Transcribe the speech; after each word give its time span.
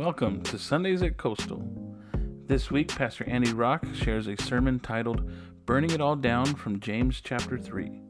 Welcome 0.00 0.40
to 0.44 0.58
Sundays 0.58 1.02
at 1.02 1.18
Coastal. 1.18 1.62
This 2.46 2.70
week, 2.70 2.88
Pastor 2.88 3.28
Andy 3.28 3.52
Rock 3.52 3.84
shares 3.92 4.28
a 4.28 4.42
sermon 4.42 4.80
titled 4.80 5.30
Burning 5.66 5.90
It 5.90 6.00
All 6.00 6.16
Down 6.16 6.46
from 6.54 6.80
James 6.80 7.20
chapter 7.20 7.58
3. 7.58 8.00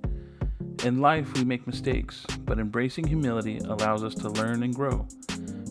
In 0.84 1.00
life, 1.00 1.34
we 1.34 1.42
make 1.42 1.66
mistakes, 1.66 2.24
but 2.44 2.60
embracing 2.60 3.08
humility 3.08 3.58
allows 3.64 4.04
us 4.04 4.14
to 4.14 4.28
learn 4.28 4.62
and 4.62 4.72
grow. 4.72 5.04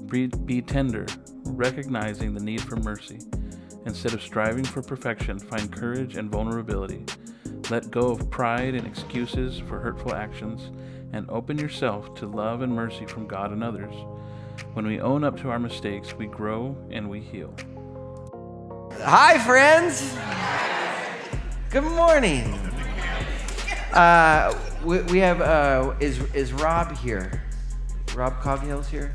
Be, 0.08 0.28
be 0.28 0.62
tender, 0.62 1.06
recognizing 1.46 2.34
the 2.34 2.44
need 2.44 2.60
for 2.64 2.76
mercy. 2.76 3.20
Instead 3.86 4.14
of 4.14 4.22
striving 4.22 4.66
for 4.66 4.82
perfection, 4.82 5.40
find 5.40 5.72
courage 5.72 6.18
and 6.18 6.30
vulnerability. 6.30 7.06
Let 7.70 7.92
go 7.92 8.12
of 8.12 8.30
pride 8.30 8.76
and 8.76 8.86
excuses 8.86 9.58
for 9.58 9.80
hurtful 9.80 10.14
actions, 10.14 10.70
and 11.14 11.30
open 11.30 11.58
yourself 11.58 12.14
to 12.16 12.28
love 12.28 12.62
and 12.62 12.76
mercy 12.76 13.06
from 13.06 13.26
God 13.26 13.54
and 13.54 13.64
others. 13.64 13.96
When 14.80 14.88
we 14.88 15.02
own 15.02 15.26
up 15.26 15.38
to 15.42 15.50
our 15.50 15.60
mistakes, 15.60 16.14
we 16.14 16.28
grow 16.28 16.74
and 16.90 17.10
we 17.10 17.20
heal. 17.20 17.54
Hi, 19.02 19.38
friends. 19.40 20.16
Good 21.70 21.84
morning. 21.84 22.54
Uh, 23.92 24.58
we, 24.86 25.02
we 25.02 25.18
have, 25.18 25.42
uh, 25.42 25.96
is, 26.00 26.22
is 26.34 26.54
Rob 26.54 26.96
here? 26.96 27.44
Rob 28.16 28.40
Coghill's 28.40 28.88
here? 28.88 29.14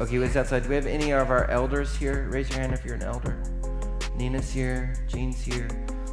Okay, 0.00 0.18
what's 0.18 0.36
outside? 0.36 0.62
Do 0.62 0.70
we 0.70 0.74
have 0.76 0.86
any 0.86 1.12
of 1.12 1.28
our 1.28 1.50
elders 1.50 1.94
here? 1.94 2.26
Raise 2.30 2.48
your 2.48 2.60
hand 2.60 2.72
if 2.72 2.82
you're 2.82 2.94
an 2.94 3.02
elder. 3.02 3.42
Nina's 4.16 4.50
here. 4.50 4.94
Jean's 5.06 5.42
here. 5.42 5.68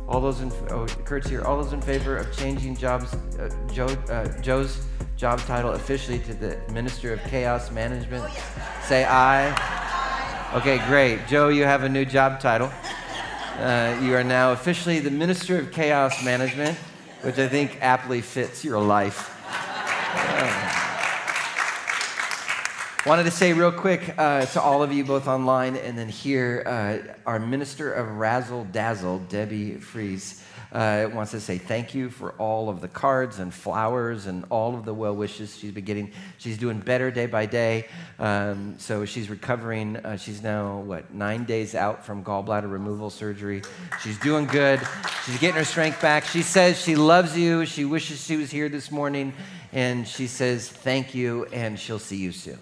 All 0.05 0.20
those 0.20 0.41
in, 0.41 0.52
oh, 0.70 0.85
Kurt's 1.05 1.30
here. 1.30 1.44
All 1.44 1.63
those 1.63 1.71
in 1.71 1.82
favor 1.82 2.18
of 2.18 2.35
changing 2.35 2.76
jobs, 2.76 3.13
uh, 3.13 3.49
Joe, 3.71 3.88
uh, 4.10 4.27
Joe's 4.41 4.82
job 5.20 5.40
title 5.41 5.72
officially 5.72 6.18
to 6.18 6.34
the 6.34 6.58
Minister 6.72 7.12
of 7.12 7.21
Chaos 7.26 7.71
Management? 7.71 8.24
Say 8.84 9.04
aye. 9.04 9.52
Okay, 10.54 10.77
great. 10.88 11.27
Joe, 11.27 11.49
you 11.49 11.66
have 11.66 11.84
a 11.84 11.90
new 11.90 12.05
job 12.05 12.40
title. 12.40 12.71
Uh, 13.58 13.99
you 14.02 14.16
are 14.16 14.24
now 14.24 14.54
officially 14.54 14.99
the 14.99 15.12
Minister 15.12 15.60
of 15.60 15.74
Chaos 15.74 16.24
Management, 16.24 16.77
which 17.24 17.38
I 17.38 17.49
think 17.49 17.77
aptly 17.82 18.21
fits 18.21 18.63
your 18.63 18.82
life. 18.82 19.35
Uh, 20.26 20.70
wanted 23.05 23.24
to 23.24 23.32
say 23.32 23.52
real 23.52 23.74
quick 23.74 24.15
uh, 24.18 24.46
to 24.46 24.62
all 24.62 24.82
of 24.82 24.93
you, 24.93 25.04
both 25.04 25.27
online 25.27 25.76
and 25.76 25.98
then 25.98 26.08
here, 26.08 26.63
uh, 26.65 26.99
our 27.26 27.40
Minister 27.40 27.91
of 27.91 28.20
Razzle 28.20 28.63
Dazzle, 28.71 29.20
Debbie 29.27 29.74
Fries 29.74 30.41
uh, 30.71 31.09
wants 31.12 31.31
to 31.31 31.39
say 31.39 31.57
thank 31.57 31.95
you 31.95 32.09
for 32.09 32.31
all 32.34 32.70
of 32.70 32.79
the 32.79 32.87
cards 32.87 33.39
and 33.39 33.53
flowers 33.53 34.27
and 34.27 34.45
all 34.49 34.75
of 34.75 34.85
the 34.85 34.93
well 34.93 35.15
wishes 35.15 35.57
she's 35.57 35.71
been 35.71 35.85
getting. 35.85 36.12
She's 36.37 36.57
doing 36.57 36.79
better 36.79 37.09
day 37.09 37.25
by 37.25 37.48
day. 37.48 37.87
Um, 38.20 38.75
so 38.77 39.05
she's 39.05 39.29
recovering. 39.29 39.97
Uh, 39.97 40.17
she's 40.17 40.43
now, 40.43 40.79
what, 40.79 41.12
nine 41.13 41.45
days 41.45 41.73
out 41.73 42.05
from 42.05 42.23
gallbladder 42.23 42.71
removal 42.71 43.09
surgery. 43.09 43.63
She's 44.03 44.20
doing 44.20 44.45
good. 44.45 44.79
She's 45.25 45.40
getting 45.40 45.57
her 45.57 45.65
strength 45.65 46.01
back. 46.01 46.25
She 46.25 46.43
says 46.43 46.79
she 46.79 46.95
loves 46.95 47.37
you. 47.37 47.65
She 47.65 47.85
wishes 47.85 48.23
she 48.23 48.37
was 48.37 48.51
here 48.51 48.70
this 48.70 48.91
morning. 48.91 49.34
And 49.71 50.07
she 50.07 50.27
says 50.27 50.67
thank 50.67 51.13
you, 51.13 51.45
and 51.45 51.79
she'll 51.79 51.99
see 51.99 52.17
you 52.17 52.31
soon. 52.31 52.59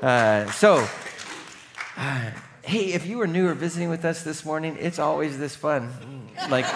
Uh, 0.00 0.48
so, 0.52 0.86
uh, 1.96 2.30
hey, 2.68 2.92
if 2.92 3.06
you 3.06 3.16
were 3.16 3.26
new 3.26 3.48
or 3.48 3.54
visiting 3.54 3.88
with 3.88 4.04
us 4.04 4.22
this 4.22 4.44
morning, 4.44 4.76
it's 4.78 4.98
always 4.98 5.38
this 5.38 5.56
fun. 5.56 5.90
Like, 6.50 6.66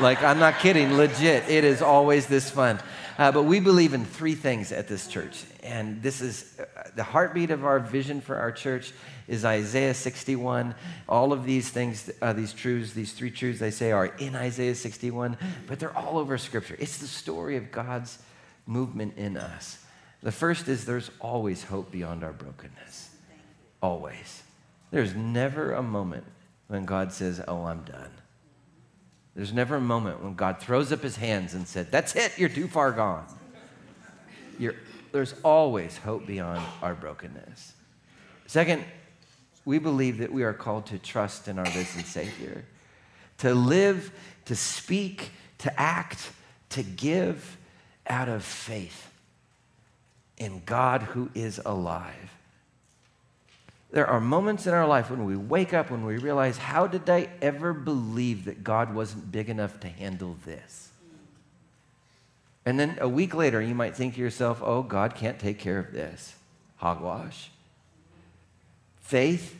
like 0.00 0.20
I'm 0.24 0.40
not 0.40 0.58
kidding, 0.58 0.96
legit. 0.96 1.48
It 1.48 1.62
is 1.62 1.80
always 1.80 2.26
this 2.26 2.50
fun. 2.50 2.80
Uh, 3.16 3.30
but 3.30 3.44
we 3.44 3.60
believe 3.60 3.94
in 3.94 4.04
three 4.04 4.34
things 4.34 4.72
at 4.72 4.88
this 4.88 5.06
church. 5.06 5.44
And 5.62 6.02
this 6.02 6.20
is 6.20 6.58
uh, 6.58 6.90
the 6.96 7.04
heartbeat 7.04 7.52
of 7.52 7.64
our 7.64 7.78
vision 7.78 8.20
for 8.20 8.34
our 8.34 8.50
church 8.50 8.92
is 9.28 9.44
Isaiah 9.44 9.94
61. 9.94 10.74
All 11.08 11.32
of 11.32 11.44
these 11.44 11.70
things, 11.70 12.10
uh, 12.20 12.32
these 12.32 12.52
truths, 12.52 12.92
these 12.92 13.12
three 13.12 13.30
truths 13.30 13.60
they 13.60 13.70
say 13.70 13.92
are 13.92 14.06
in 14.06 14.34
Isaiah 14.34 14.74
61, 14.74 15.36
but 15.68 15.78
they're 15.78 15.96
all 15.96 16.18
over 16.18 16.36
Scripture. 16.36 16.74
It's 16.80 16.98
the 16.98 17.06
story 17.06 17.56
of 17.56 17.70
God's 17.70 18.18
movement 18.66 19.16
in 19.16 19.36
us. 19.36 19.84
The 20.20 20.32
first 20.32 20.66
is 20.66 20.84
there's 20.84 21.12
always 21.20 21.62
hope 21.62 21.92
beyond 21.92 22.24
our 22.24 22.32
brokenness. 22.32 23.10
Always. 23.80 24.42
There's 24.90 25.14
never 25.14 25.72
a 25.72 25.82
moment 25.82 26.24
when 26.68 26.84
God 26.84 27.12
says, 27.12 27.42
Oh, 27.46 27.64
I'm 27.64 27.82
done. 27.82 28.10
There's 29.34 29.52
never 29.52 29.76
a 29.76 29.80
moment 29.80 30.22
when 30.22 30.34
God 30.34 30.60
throws 30.60 30.92
up 30.92 31.02
his 31.02 31.16
hands 31.16 31.54
and 31.54 31.66
said, 31.66 31.90
That's 31.90 32.16
it, 32.16 32.38
you're 32.38 32.48
too 32.48 32.68
far 32.68 32.92
gone. 32.92 33.26
You're, 34.58 34.74
there's 35.12 35.34
always 35.44 35.96
hope 35.98 36.26
beyond 36.26 36.64
our 36.82 36.94
brokenness. 36.94 37.74
Second, 38.46 38.84
we 39.64 39.78
believe 39.78 40.18
that 40.18 40.32
we 40.32 40.42
are 40.42 40.54
called 40.54 40.86
to 40.86 40.98
trust 40.98 41.48
in 41.48 41.58
our 41.58 41.64
risen 41.66 42.02
Savior, 42.04 42.64
to 43.38 43.54
live, 43.54 44.10
to 44.46 44.56
speak, 44.56 45.30
to 45.58 45.80
act, 45.80 46.32
to 46.70 46.82
give 46.82 47.58
out 48.06 48.28
of 48.28 48.42
faith 48.42 49.10
in 50.38 50.62
God 50.64 51.02
who 51.02 51.30
is 51.34 51.60
alive 51.64 52.37
there 53.90 54.06
are 54.06 54.20
moments 54.20 54.66
in 54.66 54.74
our 54.74 54.86
life 54.86 55.10
when 55.10 55.24
we 55.24 55.36
wake 55.36 55.72
up 55.72 55.90
when 55.90 56.04
we 56.04 56.18
realize, 56.18 56.58
how 56.58 56.86
did 56.86 57.08
I 57.08 57.28
ever 57.40 57.72
believe 57.72 58.44
that 58.44 58.62
God 58.62 58.94
wasn't 58.94 59.32
big 59.32 59.48
enough 59.48 59.80
to 59.80 59.88
handle 59.88 60.36
this? 60.44 60.90
And 62.66 62.78
then 62.78 62.98
a 63.00 63.08
week 63.08 63.34
later, 63.34 63.62
you 63.62 63.74
might 63.74 63.96
think 63.96 64.14
to 64.14 64.20
yourself, 64.20 64.60
oh, 64.62 64.82
God 64.82 65.14
can't 65.14 65.38
take 65.38 65.58
care 65.58 65.78
of 65.78 65.92
this. 65.92 66.36
Hogwash. 66.76 67.50
Faith, 69.00 69.56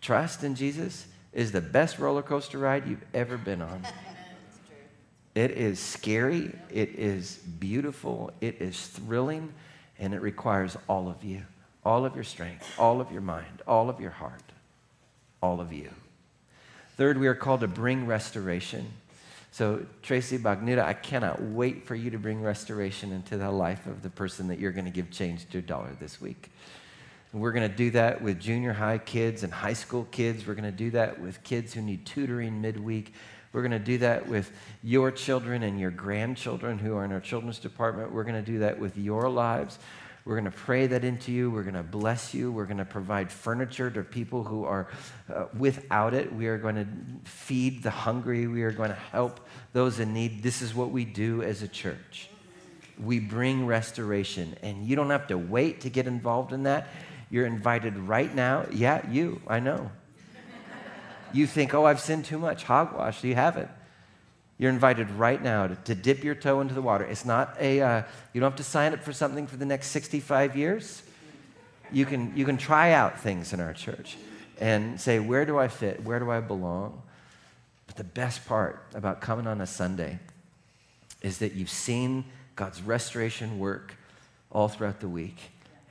trust 0.00 0.44
in 0.44 0.54
Jesus 0.54 1.08
is 1.32 1.50
the 1.50 1.60
best 1.60 1.98
roller 1.98 2.22
coaster 2.22 2.58
ride 2.58 2.86
you've 2.86 3.04
ever 3.12 3.36
been 3.36 3.62
on. 3.62 3.86
It 5.34 5.50
is 5.50 5.78
scary, 5.78 6.50
it 6.72 6.98
is 6.98 7.36
beautiful, 7.36 8.30
it 8.40 8.62
is 8.62 8.86
thrilling, 8.86 9.52
and 9.98 10.14
it 10.14 10.22
requires 10.22 10.78
all 10.88 11.10
of 11.10 11.22
you 11.22 11.42
all 11.86 12.04
of 12.04 12.16
your 12.16 12.24
strength, 12.24 12.68
all 12.80 13.00
of 13.00 13.12
your 13.12 13.20
mind, 13.20 13.62
all 13.64 13.88
of 13.88 14.00
your 14.00 14.10
heart, 14.10 14.42
all 15.40 15.60
of 15.60 15.72
you. 15.72 15.88
Third, 16.96 17.16
we 17.16 17.28
are 17.28 17.34
called 17.34 17.60
to 17.60 17.68
bring 17.68 18.06
restoration. 18.06 18.88
So, 19.52 19.86
Tracy 20.02 20.36
Bagnuda, 20.36 20.82
I 20.82 20.94
cannot 20.94 21.40
wait 21.40 21.86
for 21.86 21.94
you 21.94 22.10
to 22.10 22.18
bring 22.18 22.42
restoration 22.42 23.12
into 23.12 23.36
the 23.36 23.52
life 23.52 23.86
of 23.86 24.02
the 24.02 24.10
person 24.10 24.48
that 24.48 24.58
you're 24.58 24.72
going 24.72 24.86
to 24.86 24.90
give 24.90 25.12
change 25.12 25.48
to 25.50 25.58
a 25.58 25.62
dollar 25.62 25.96
this 26.00 26.20
week. 26.20 26.50
And 27.32 27.40
we're 27.40 27.52
going 27.52 27.70
to 27.70 27.76
do 27.76 27.92
that 27.92 28.20
with 28.20 28.40
junior 28.40 28.72
high 28.72 28.98
kids 28.98 29.44
and 29.44 29.52
high 29.52 29.72
school 29.72 30.08
kids. 30.10 30.44
We're 30.44 30.54
going 30.54 30.64
to 30.64 30.76
do 30.76 30.90
that 30.90 31.20
with 31.20 31.40
kids 31.44 31.72
who 31.72 31.82
need 31.82 32.04
tutoring 32.04 32.60
midweek. 32.60 33.14
We're 33.52 33.62
going 33.62 33.70
to 33.70 33.78
do 33.78 33.98
that 33.98 34.26
with 34.26 34.50
your 34.82 35.12
children 35.12 35.62
and 35.62 35.78
your 35.78 35.92
grandchildren 35.92 36.78
who 36.78 36.96
are 36.96 37.04
in 37.04 37.12
our 37.12 37.20
children's 37.20 37.60
department. 37.60 38.10
We're 38.10 38.24
going 38.24 38.44
to 38.44 38.50
do 38.50 38.58
that 38.58 38.80
with 38.80 38.98
your 38.98 39.28
lives. 39.28 39.78
We're 40.26 40.34
going 40.34 40.50
to 40.50 40.58
pray 40.58 40.88
that 40.88 41.04
into 41.04 41.30
you. 41.30 41.52
We're 41.52 41.62
going 41.62 41.74
to 41.74 41.84
bless 41.84 42.34
you. 42.34 42.50
We're 42.50 42.66
going 42.66 42.78
to 42.78 42.84
provide 42.84 43.30
furniture 43.30 43.88
to 43.92 44.02
people 44.02 44.42
who 44.42 44.64
are 44.64 44.88
uh, 45.32 45.44
without 45.56 46.14
it. 46.14 46.34
We 46.34 46.48
are 46.48 46.58
going 46.58 46.74
to 46.74 46.86
feed 47.30 47.84
the 47.84 47.90
hungry. 47.90 48.48
We 48.48 48.64
are 48.64 48.72
going 48.72 48.90
to 48.90 48.96
help 48.96 49.38
those 49.72 50.00
in 50.00 50.12
need. 50.12 50.42
This 50.42 50.62
is 50.62 50.74
what 50.74 50.90
we 50.90 51.04
do 51.04 51.42
as 51.42 51.62
a 51.62 51.68
church. 51.68 52.28
We 52.98 53.20
bring 53.20 53.66
restoration, 53.66 54.56
and 54.62 54.84
you 54.84 54.96
don't 54.96 55.10
have 55.10 55.28
to 55.28 55.38
wait 55.38 55.82
to 55.82 55.90
get 55.90 56.08
involved 56.08 56.52
in 56.52 56.64
that. 56.64 56.88
You're 57.30 57.46
invited 57.46 57.96
right 57.96 58.34
now. 58.34 58.66
Yeah, 58.72 59.08
you, 59.08 59.40
I 59.46 59.60
know. 59.60 59.92
You 61.32 61.46
think, 61.46 61.72
oh, 61.72 61.84
I've 61.84 62.00
sinned 62.00 62.24
too 62.24 62.38
much. 62.38 62.64
Hogwash, 62.64 63.22
you 63.22 63.36
haven't. 63.36 63.70
You're 64.58 64.70
invited 64.70 65.10
right 65.10 65.42
now 65.42 65.66
to, 65.66 65.74
to, 65.74 65.94
dip 65.94 66.24
your 66.24 66.34
toe 66.34 66.60
into 66.60 66.72
the 66.72 66.80
water. 66.80 67.04
It's 67.04 67.26
not 67.26 67.56
a, 67.60 67.80
uh, 67.80 68.02
you 68.32 68.40
don't 68.40 68.50
have 68.50 68.56
to 68.56 68.64
sign 68.64 68.94
up 68.94 69.02
for 69.02 69.12
something 69.12 69.46
for 69.46 69.56
the 69.56 69.66
next 69.66 69.88
65 69.88 70.56
years. 70.56 71.02
You 71.92 72.06
can, 72.06 72.34
you 72.36 72.44
can 72.44 72.56
try 72.56 72.92
out 72.92 73.20
things 73.20 73.52
in 73.52 73.60
our 73.60 73.74
church 73.74 74.16
and 74.58 74.98
say, 75.00 75.18
where 75.18 75.44
do 75.44 75.58
I 75.58 75.68
fit? 75.68 76.02
Where 76.04 76.18
do 76.18 76.30
I 76.30 76.40
belong? 76.40 77.02
But 77.86 77.96
the 77.96 78.04
best 78.04 78.46
part 78.46 78.82
about 78.94 79.20
coming 79.20 79.46
on 79.46 79.60
a 79.60 79.66
Sunday 79.66 80.18
is 81.22 81.38
that 81.38 81.52
you've 81.52 81.70
seen 81.70 82.24
God's 82.56 82.80
restoration 82.80 83.58
work 83.58 83.94
all 84.50 84.68
throughout 84.68 85.00
the 85.00 85.08
week, 85.08 85.36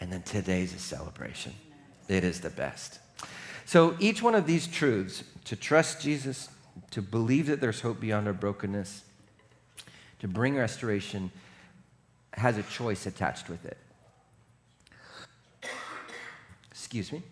and 0.01 0.11
then 0.11 0.23
today's 0.23 0.73
a 0.73 0.79
celebration. 0.79 1.53
It 2.07 2.23
is 2.23 2.41
the 2.41 2.49
best. 2.49 2.99
So 3.65 3.95
each 3.99 4.21
one 4.21 4.35
of 4.35 4.45
these 4.45 4.67
truths 4.67 5.23
to 5.45 5.55
trust 5.55 6.01
Jesus, 6.01 6.49
to 6.91 7.01
believe 7.01 7.47
that 7.47 7.61
there's 7.61 7.81
hope 7.81 7.99
beyond 7.99 8.27
our 8.27 8.33
brokenness, 8.33 9.03
to 10.19 10.27
bring 10.27 10.55
restoration, 10.55 11.31
has 12.33 12.57
a 12.57 12.63
choice 12.63 13.05
attached 13.05 13.49
with 13.49 13.65
it. 13.65 13.77
Excuse 16.71 17.11
me. 17.11 17.23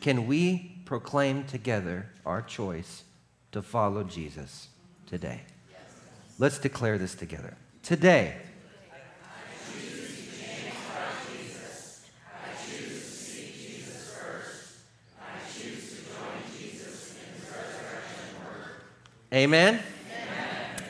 Can 0.00 0.26
we 0.26 0.80
proclaim 0.84 1.44
together 1.44 2.06
our 2.24 2.42
choice 2.42 3.04
to 3.52 3.62
follow 3.62 4.04
Jesus 4.04 4.68
today? 5.06 5.42
Let's 6.38 6.58
declare 6.58 6.98
this 6.98 7.14
together. 7.14 7.56
Today, 7.82 8.36
Amen? 19.32 19.74
Amen? 19.74 19.82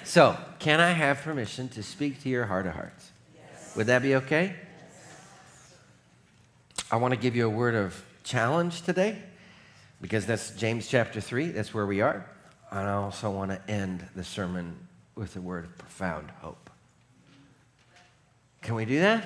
So, 0.04 0.36
can 0.58 0.80
I 0.80 0.92
have 0.92 1.22
permission 1.22 1.68
to 1.70 1.82
speak 1.82 2.22
to 2.22 2.28
your 2.28 2.46
heart 2.46 2.66
of 2.66 2.74
hearts? 2.74 3.10
Yes. 3.34 3.76
Would 3.76 3.86
that 3.88 4.02
be 4.02 4.14
okay? 4.16 4.54
I 6.90 6.96
want 6.96 7.12
to 7.14 7.20
give 7.20 7.34
you 7.34 7.46
a 7.46 7.50
word 7.50 7.74
of 7.74 8.00
challenge 8.22 8.82
today 8.82 9.18
because 10.00 10.24
that's 10.24 10.50
James 10.50 10.86
chapter 10.86 11.20
3. 11.20 11.48
That's 11.48 11.74
where 11.74 11.84
we 11.84 12.00
are. 12.00 12.24
And 12.70 12.80
I 12.80 12.92
also 12.92 13.30
want 13.30 13.50
to 13.50 13.70
end 13.70 14.06
the 14.14 14.22
sermon 14.24 14.76
with 15.16 15.34
a 15.36 15.40
word 15.40 15.64
of 15.64 15.76
profound 15.76 16.30
hope. 16.40 16.70
Can 18.62 18.74
we 18.74 18.84
do 18.84 19.00
that? 19.00 19.24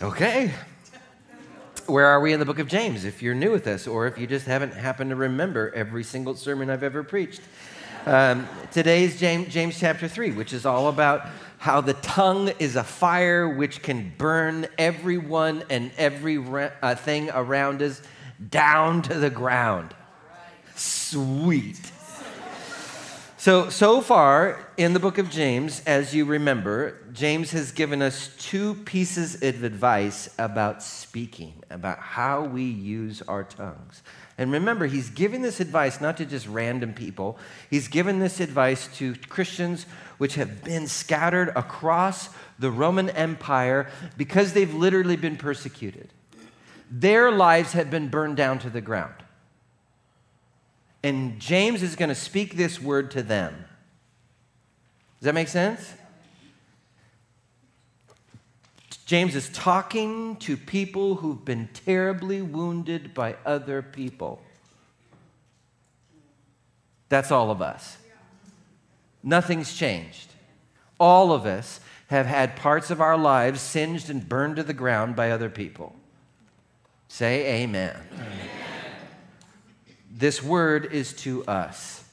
Oh, 0.00 0.06
okay. 0.08 0.52
Where 1.88 2.04
are 2.04 2.20
we 2.20 2.34
in 2.34 2.38
the 2.38 2.44
book 2.44 2.58
of 2.58 2.68
James 2.68 3.06
if 3.06 3.22
you're 3.22 3.34
new 3.34 3.50
with 3.50 3.66
us 3.66 3.86
or 3.86 4.06
if 4.06 4.18
you 4.18 4.26
just 4.26 4.44
haven't 4.44 4.74
happened 4.74 5.08
to 5.08 5.16
remember 5.16 5.72
every 5.74 6.04
single 6.04 6.34
sermon 6.34 6.68
I've 6.68 6.82
ever 6.82 7.02
preached? 7.02 7.40
Um, 8.04 8.46
today's 8.70 9.18
James, 9.18 9.48
James 9.48 9.80
chapter 9.80 10.06
3, 10.06 10.32
which 10.32 10.52
is 10.52 10.66
all 10.66 10.88
about 10.88 11.26
how 11.56 11.80
the 11.80 11.94
tongue 11.94 12.50
is 12.58 12.76
a 12.76 12.84
fire 12.84 13.48
which 13.48 13.80
can 13.80 14.12
burn 14.18 14.66
everyone 14.76 15.64
and 15.70 15.90
every 15.96 16.36
uh, 16.36 16.94
thing 16.94 17.30
around 17.32 17.80
us 17.80 18.02
down 18.50 19.00
to 19.00 19.14
the 19.14 19.30
ground. 19.30 19.94
Sweet. 20.74 21.80
So, 23.38 23.70
so 23.70 24.02
far 24.02 24.68
in 24.76 24.92
the 24.92 25.00
book 25.00 25.16
of 25.16 25.30
James, 25.30 25.80
as 25.86 26.14
you 26.14 26.26
remember, 26.26 26.98
James 27.18 27.50
has 27.50 27.72
given 27.72 28.00
us 28.00 28.30
two 28.38 28.74
pieces 28.74 29.42
of 29.42 29.64
advice 29.64 30.30
about 30.38 30.84
speaking, 30.84 31.52
about 31.68 31.98
how 31.98 32.44
we 32.44 32.62
use 32.62 33.22
our 33.22 33.42
tongues. 33.42 34.04
And 34.38 34.52
remember, 34.52 34.86
he's 34.86 35.10
giving 35.10 35.42
this 35.42 35.58
advice 35.58 36.00
not 36.00 36.16
to 36.18 36.24
just 36.24 36.46
random 36.46 36.94
people, 36.94 37.36
he's 37.70 37.88
given 37.88 38.20
this 38.20 38.38
advice 38.38 38.86
to 38.98 39.16
Christians 39.28 39.84
which 40.18 40.36
have 40.36 40.62
been 40.62 40.86
scattered 40.86 41.48
across 41.56 42.28
the 42.60 42.70
Roman 42.70 43.10
Empire 43.10 43.90
because 44.16 44.52
they've 44.52 44.72
literally 44.72 45.16
been 45.16 45.36
persecuted. 45.36 46.10
Their 46.88 47.32
lives 47.32 47.72
have 47.72 47.90
been 47.90 48.10
burned 48.10 48.36
down 48.36 48.60
to 48.60 48.70
the 48.70 48.80
ground. 48.80 49.14
And 51.02 51.40
James 51.40 51.82
is 51.82 51.96
going 51.96 52.10
to 52.10 52.14
speak 52.14 52.56
this 52.56 52.80
word 52.80 53.10
to 53.10 53.24
them. 53.24 53.64
Does 55.18 55.26
that 55.26 55.34
make 55.34 55.48
sense? 55.48 55.94
James 59.08 59.34
is 59.34 59.48
talking 59.48 60.36
to 60.36 60.54
people 60.54 61.14
who've 61.14 61.42
been 61.42 61.66
terribly 61.72 62.42
wounded 62.42 63.14
by 63.14 63.34
other 63.46 63.80
people. 63.80 64.42
That's 67.08 67.32
all 67.32 67.50
of 67.50 67.62
us. 67.62 67.96
Nothing's 69.22 69.74
changed. 69.74 70.34
All 71.00 71.32
of 71.32 71.46
us 71.46 71.80
have 72.08 72.26
had 72.26 72.54
parts 72.54 72.90
of 72.90 73.00
our 73.00 73.16
lives 73.16 73.62
singed 73.62 74.10
and 74.10 74.28
burned 74.28 74.56
to 74.56 74.62
the 74.62 74.74
ground 74.74 75.16
by 75.16 75.30
other 75.30 75.48
people. 75.48 75.96
Say 77.08 77.62
amen. 77.62 77.96
amen. 78.12 78.28
This 80.12 80.42
word 80.42 80.92
is 80.92 81.14
to 81.14 81.46
us. 81.46 82.04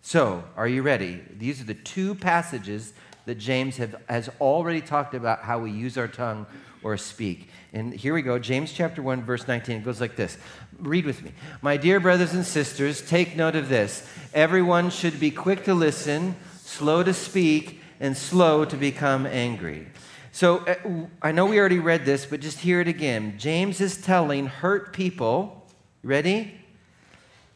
So, 0.00 0.44
are 0.56 0.68
you 0.68 0.82
ready? 0.82 1.22
These 1.36 1.60
are 1.60 1.64
the 1.64 1.74
two 1.74 2.14
passages 2.14 2.92
that 3.26 3.36
James 3.36 3.76
have, 3.76 3.96
has 4.08 4.28
already 4.40 4.80
talked 4.80 5.14
about 5.14 5.40
how 5.40 5.58
we 5.58 5.70
use 5.70 5.96
our 5.96 6.08
tongue 6.08 6.46
or 6.82 6.96
speak. 6.96 7.48
And 7.72 7.94
here 7.94 8.12
we 8.12 8.22
go 8.22 8.38
James 8.38 8.72
chapter 8.72 9.02
1, 9.02 9.22
verse 9.22 9.46
19. 9.46 9.78
It 9.78 9.84
goes 9.84 10.00
like 10.00 10.16
this 10.16 10.36
Read 10.78 11.06
with 11.06 11.22
me. 11.22 11.32
My 11.60 11.76
dear 11.76 12.00
brothers 12.00 12.34
and 12.34 12.44
sisters, 12.44 13.02
take 13.02 13.36
note 13.36 13.56
of 13.56 13.68
this. 13.68 14.08
Everyone 14.34 14.90
should 14.90 15.20
be 15.20 15.30
quick 15.30 15.64
to 15.64 15.74
listen, 15.74 16.36
slow 16.60 17.02
to 17.02 17.14
speak, 17.14 17.80
and 18.00 18.16
slow 18.16 18.64
to 18.64 18.76
become 18.76 19.26
angry. 19.26 19.86
So 20.32 20.58
uh, 20.58 21.06
I 21.20 21.32
know 21.32 21.46
we 21.46 21.58
already 21.58 21.78
read 21.78 22.04
this, 22.04 22.26
but 22.26 22.40
just 22.40 22.58
hear 22.60 22.80
it 22.80 22.88
again. 22.88 23.34
James 23.38 23.80
is 23.80 23.96
telling 23.96 24.46
hurt 24.46 24.92
people 24.92 25.62
Ready? 26.04 26.52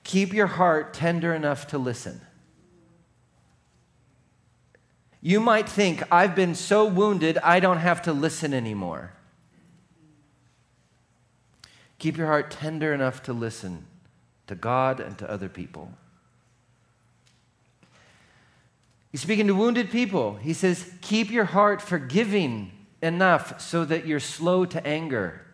Keep 0.05 0.33
your 0.33 0.47
heart 0.47 0.95
tender 0.95 1.35
enough 1.35 1.67
to 1.69 1.79
listen. 1.79 2.21
You 5.27 5.41
might 5.41 5.69
think, 5.69 6.05
I've 6.13 6.37
been 6.37 6.55
so 6.55 6.85
wounded, 6.85 7.37
I 7.39 7.59
don't 7.59 7.79
have 7.79 8.03
to 8.03 8.13
listen 8.13 8.55
anymore. 8.55 9.13
Keep 11.99 12.17
your 12.17 12.29
heart 12.29 12.53
tender 12.53 12.95
enough 12.95 13.25
to 13.25 13.33
listen 13.33 13.87
to 14.47 14.55
God 14.55 15.01
and 15.01 15.19
to 15.19 15.29
other 15.29 15.49
people. 15.49 15.91
He's 19.11 19.21
speaking 19.21 19.49
to 19.49 19.55
wounded 19.57 19.91
people. 19.91 20.37
He 20.37 20.53
says, 20.53 20.93
Keep 21.01 21.33
your 21.33 21.47
heart 21.47 21.83
forgiving 21.83 22.71
enough 23.03 23.61
so 23.61 23.85
that 23.85 24.07
you're 24.07 24.21
slow 24.21 24.65
to 24.67 24.87
anger. 24.87 25.45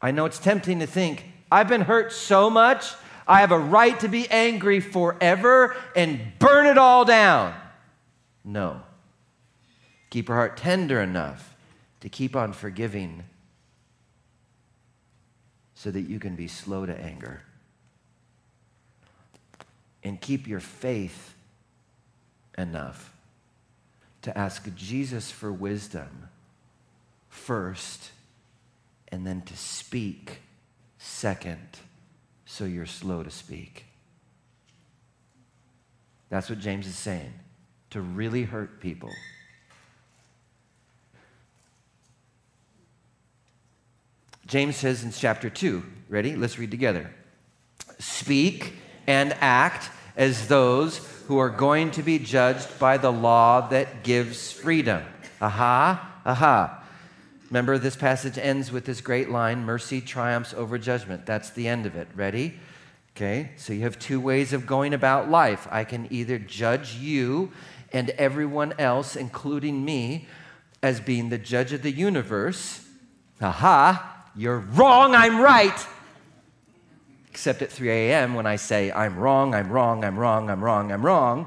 I 0.00 0.12
know 0.12 0.26
it's 0.26 0.38
tempting 0.38 0.78
to 0.78 0.86
think, 0.86 1.24
I've 1.50 1.66
been 1.66 1.80
hurt 1.80 2.12
so 2.12 2.48
much, 2.48 2.94
I 3.26 3.40
have 3.40 3.50
a 3.50 3.58
right 3.58 3.98
to 3.98 4.06
be 4.06 4.30
angry 4.30 4.78
forever 4.78 5.74
and 5.96 6.20
burn 6.38 6.66
it 6.66 6.78
all 6.78 7.04
down. 7.04 7.59
No. 8.50 8.82
Keep 10.10 10.26
your 10.26 10.36
heart 10.36 10.56
tender 10.56 11.00
enough 11.00 11.54
to 12.00 12.08
keep 12.08 12.34
on 12.34 12.52
forgiving 12.52 13.22
so 15.74 15.92
that 15.92 16.02
you 16.02 16.18
can 16.18 16.34
be 16.34 16.48
slow 16.48 16.84
to 16.84 17.00
anger. 17.00 17.42
And 20.02 20.20
keep 20.20 20.48
your 20.48 20.58
faith 20.58 21.34
enough 22.58 23.14
to 24.22 24.36
ask 24.36 24.74
Jesus 24.74 25.30
for 25.30 25.52
wisdom 25.52 26.28
first 27.28 28.10
and 29.08 29.24
then 29.24 29.42
to 29.42 29.56
speak 29.56 30.40
second, 30.98 31.78
so 32.46 32.64
you're 32.64 32.84
slow 32.84 33.22
to 33.22 33.30
speak. 33.30 33.84
That's 36.30 36.50
what 36.50 36.58
James 36.58 36.88
is 36.88 36.96
saying 36.96 37.32
to 37.90 38.00
really 38.00 38.44
hurt 38.44 38.80
people. 38.80 39.10
James 44.46 44.76
says 44.76 45.04
in 45.04 45.12
chapter 45.12 45.48
2, 45.48 45.82
ready? 46.08 46.34
Let's 46.34 46.58
read 46.58 46.72
together. 46.72 47.10
Speak 48.00 48.74
and 49.06 49.32
act 49.40 49.90
as 50.16 50.48
those 50.48 50.98
who 51.28 51.38
are 51.38 51.50
going 51.50 51.92
to 51.92 52.02
be 52.02 52.18
judged 52.18 52.78
by 52.80 52.96
the 52.96 53.12
law 53.12 53.68
that 53.68 54.02
gives 54.02 54.50
freedom. 54.50 55.04
Aha, 55.40 56.20
aha. 56.26 56.82
Remember, 57.48 57.78
this 57.78 57.96
passage 57.96 58.38
ends 58.38 58.72
with 58.72 58.84
this 58.84 59.00
great 59.00 59.30
line 59.30 59.64
mercy 59.64 60.00
triumphs 60.00 60.52
over 60.54 60.78
judgment. 60.78 61.26
That's 61.26 61.50
the 61.50 61.68
end 61.68 61.86
of 61.86 61.94
it. 61.94 62.08
Ready? 62.16 62.58
Okay, 63.16 63.50
so 63.56 63.72
you 63.72 63.82
have 63.82 63.98
two 63.98 64.20
ways 64.20 64.52
of 64.52 64.66
going 64.66 64.94
about 64.94 65.30
life. 65.30 65.68
I 65.70 65.84
can 65.84 66.08
either 66.10 66.38
judge 66.38 66.94
you 66.94 67.52
and 67.92 68.10
everyone 68.10 68.74
else, 68.78 69.16
including 69.16 69.84
me, 69.84 70.28
as 70.82 71.00
being 71.00 71.28
the 71.28 71.38
judge 71.38 71.72
of 71.72 71.82
the 71.82 71.90
universe. 71.90 72.86
Aha, 73.40 74.26
you're 74.34 74.58
wrong, 74.58 75.14
I'm 75.14 75.40
right. 75.40 75.86
Except 77.30 77.62
at 77.62 77.70
3 77.70 77.90
a.m. 77.90 78.34
when 78.34 78.46
I 78.46 78.56
say, 78.56 78.90
I'm 78.92 79.18
wrong, 79.18 79.54
I'm 79.54 79.70
wrong, 79.70 80.04
I'm 80.04 80.18
wrong, 80.18 80.50
I'm 80.50 80.62
wrong, 80.62 80.92
I'm 80.92 81.04
wrong. 81.04 81.46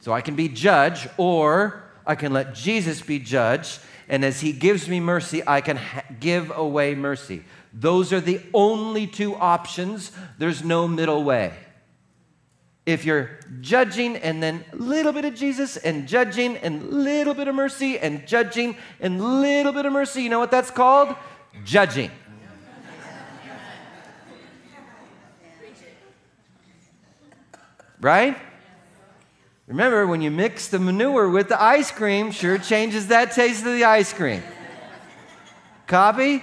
So 0.00 0.12
I 0.12 0.20
can 0.20 0.34
be 0.34 0.48
judge, 0.48 1.08
or 1.16 1.82
I 2.06 2.14
can 2.14 2.32
let 2.32 2.54
Jesus 2.54 3.00
be 3.02 3.18
judge 3.18 3.78
and 4.08 4.24
as 4.24 4.40
He 4.40 4.52
gives 4.52 4.88
me 4.88 5.00
mercy, 5.00 5.42
I 5.46 5.60
can 5.60 5.76
ha- 5.76 6.04
give 6.18 6.50
away 6.56 6.94
mercy. 6.94 7.44
Those 7.72 8.12
are 8.12 8.20
the 8.20 8.40
only 8.54 9.06
two 9.06 9.34
options. 9.36 10.12
There's 10.38 10.64
no 10.64 10.88
middle 10.88 11.22
way. 11.22 11.52
If 12.88 13.04
you're 13.04 13.28
judging 13.60 14.16
and 14.16 14.42
then 14.42 14.64
a 14.72 14.76
little 14.76 15.12
bit 15.12 15.26
of 15.26 15.34
Jesus 15.34 15.76
and 15.76 16.08
judging 16.08 16.56
and 16.56 16.80
a 16.80 16.86
little 16.86 17.34
bit 17.34 17.46
of 17.46 17.54
mercy 17.54 17.98
and 17.98 18.26
judging 18.26 18.78
and 18.98 19.20
a 19.20 19.22
little 19.22 19.72
bit 19.72 19.84
of 19.84 19.92
mercy, 19.92 20.22
you 20.22 20.30
know 20.30 20.38
what 20.38 20.50
that's 20.50 20.70
called? 20.70 21.14
Judging. 21.66 22.10
Right? 28.00 28.38
Remember, 29.66 30.06
when 30.06 30.22
you 30.22 30.30
mix 30.30 30.68
the 30.68 30.78
manure 30.78 31.28
with 31.28 31.50
the 31.50 31.62
ice 31.62 31.90
cream, 31.90 32.30
sure 32.30 32.56
changes 32.56 33.08
that 33.08 33.32
taste 33.32 33.66
of 33.66 33.74
the 33.74 33.84
ice 33.84 34.14
cream. 34.14 34.42
Copy? 35.86 36.42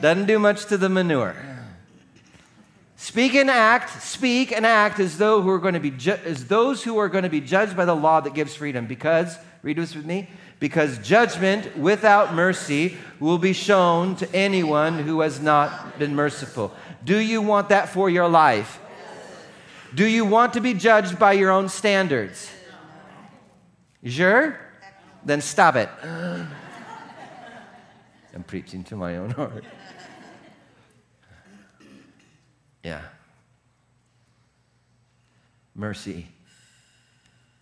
Doesn't 0.00 0.26
do 0.26 0.40
much 0.40 0.64
to 0.66 0.76
the 0.76 0.88
manure. 0.88 1.36
Speak 3.00 3.36
and 3.36 3.48
act, 3.48 4.02
speak 4.02 4.50
and 4.50 4.66
act 4.66 4.98
as 4.98 5.18
though 5.18 5.40
who 5.40 5.50
are 5.50 5.60
going 5.60 5.74
to 5.74 5.80
be 5.80 5.92
ju- 5.92 6.18
as 6.24 6.46
those 6.46 6.82
who 6.82 6.98
are 6.98 7.08
going 7.08 7.22
to 7.22 7.30
be 7.30 7.40
judged 7.40 7.76
by 7.76 7.84
the 7.84 7.94
law 7.94 8.20
that 8.20 8.34
gives 8.34 8.56
freedom. 8.56 8.86
Because, 8.86 9.38
read 9.62 9.76
this 9.76 9.94
with 9.94 10.04
me, 10.04 10.28
because 10.58 10.98
judgment 10.98 11.78
without 11.78 12.34
mercy 12.34 12.96
will 13.20 13.38
be 13.38 13.52
shown 13.52 14.16
to 14.16 14.28
anyone 14.34 14.98
who 14.98 15.20
has 15.20 15.38
not 15.38 15.96
been 16.00 16.16
merciful. 16.16 16.74
Do 17.04 17.16
you 17.16 17.40
want 17.40 17.68
that 17.68 17.88
for 17.88 18.10
your 18.10 18.28
life? 18.28 18.80
Do 19.94 20.04
you 20.04 20.24
want 20.24 20.54
to 20.54 20.60
be 20.60 20.74
judged 20.74 21.20
by 21.20 21.34
your 21.34 21.52
own 21.52 21.68
standards? 21.68 22.50
Sure? 24.04 24.58
Then 25.24 25.40
stop 25.40 25.76
it. 25.76 25.88
I'm 26.02 26.48
preaching 28.44 28.82
to 28.84 28.96
my 28.96 29.18
own 29.18 29.30
heart. 29.30 29.62
Yeah. 32.88 33.02
Mercy 35.74 36.28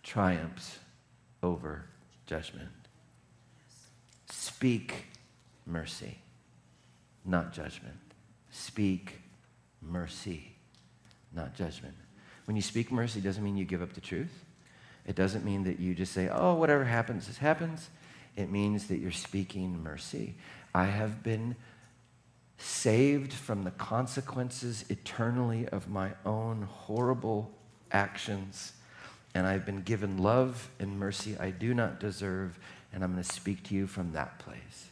triumphs 0.01 0.79
over 1.43 1.83
judgment. 2.25 2.69
Speak 4.29 5.03
mercy, 5.65 6.19
not 7.25 7.51
judgment. 7.51 7.97
Speak 8.51 9.19
mercy, 9.81 10.55
not 11.33 11.53
judgment. 11.53 11.95
When 12.45 12.55
you 12.55 12.61
speak 12.61 12.89
mercy, 12.89 13.19
doesn't 13.19 13.43
mean 13.43 13.57
you 13.57 13.65
give 13.65 13.81
up 13.81 13.91
the 13.91 13.99
truth. 13.99 14.45
It 15.05 15.17
doesn't 15.17 15.43
mean 15.43 15.65
that 15.65 15.77
you 15.77 15.93
just 15.93 16.13
say, 16.13 16.29
oh, 16.29 16.53
whatever 16.53 16.85
happens, 16.85 17.27
this 17.27 17.37
happens. 17.37 17.89
It 18.37 18.49
means 18.49 18.87
that 18.87 18.99
you're 18.99 19.11
speaking 19.11 19.83
mercy. 19.83 20.35
I 20.73 20.85
have 20.85 21.21
been 21.21 21.57
saved 22.57 23.33
from 23.33 23.63
the 23.63 23.71
consequences 23.71 24.85
eternally 24.89 25.67
of 25.69 25.89
my 25.89 26.11
own 26.25 26.63
horrible 26.63 27.51
actions. 27.91 28.73
And 29.35 29.45
I've 29.45 29.65
been 29.65 29.81
given 29.81 30.17
love 30.17 30.69
and 30.79 30.99
mercy 30.99 31.37
I 31.39 31.51
do 31.51 31.73
not 31.73 31.99
deserve. 31.99 32.57
And 32.93 33.03
I'm 33.03 33.13
going 33.13 33.23
to 33.23 33.31
speak 33.31 33.63
to 33.63 33.75
you 33.75 33.85
from 33.85 34.13
that 34.13 34.39
place. 34.39 34.87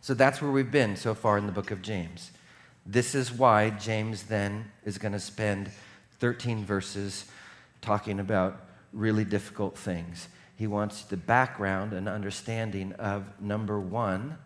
So 0.00 0.14
that's 0.14 0.42
where 0.42 0.50
we've 0.50 0.70
been 0.70 0.96
so 0.96 1.14
far 1.14 1.38
in 1.38 1.46
the 1.46 1.52
book 1.52 1.70
of 1.70 1.82
James. 1.82 2.32
This 2.84 3.14
is 3.14 3.30
why 3.30 3.70
James 3.70 4.24
then 4.24 4.70
is 4.84 4.98
going 4.98 5.12
to 5.12 5.20
spend 5.20 5.70
13 6.18 6.64
verses 6.64 7.26
talking 7.80 8.18
about 8.18 8.64
really 8.92 9.24
difficult 9.24 9.76
things. 9.76 10.28
He 10.56 10.66
wants 10.66 11.02
the 11.02 11.16
background 11.16 11.92
and 11.92 12.08
understanding 12.08 12.92
of 12.94 13.24
number 13.40 13.78
one, 13.78 14.38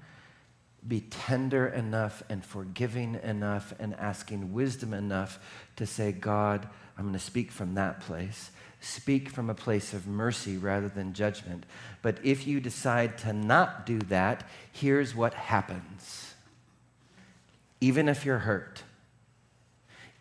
be 0.88 1.00
tender 1.00 1.66
enough 1.66 2.22
and 2.28 2.44
forgiving 2.44 3.18
enough 3.22 3.74
and 3.78 3.94
asking 3.94 4.52
wisdom 4.52 4.94
enough 4.94 5.38
to 5.76 5.86
say, 5.86 6.12
God, 6.12 6.68
I'm 6.96 7.04
going 7.04 7.12
to 7.14 7.18
speak 7.18 7.50
from 7.50 7.74
that 7.74 8.00
place. 8.00 8.50
Speak 8.80 9.28
from 9.28 9.50
a 9.50 9.54
place 9.54 9.92
of 9.92 10.06
mercy 10.06 10.56
rather 10.56 10.88
than 10.88 11.12
judgment. 11.12 11.66
But 12.02 12.18
if 12.24 12.46
you 12.46 12.60
decide 12.60 13.18
to 13.18 13.32
not 13.32 13.86
do 13.86 13.98
that, 14.00 14.48
here's 14.72 15.14
what 15.14 15.34
happens. 15.34 16.34
Even 17.80 18.08
if 18.08 18.24
you're 18.24 18.38
hurt, 18.38 18.82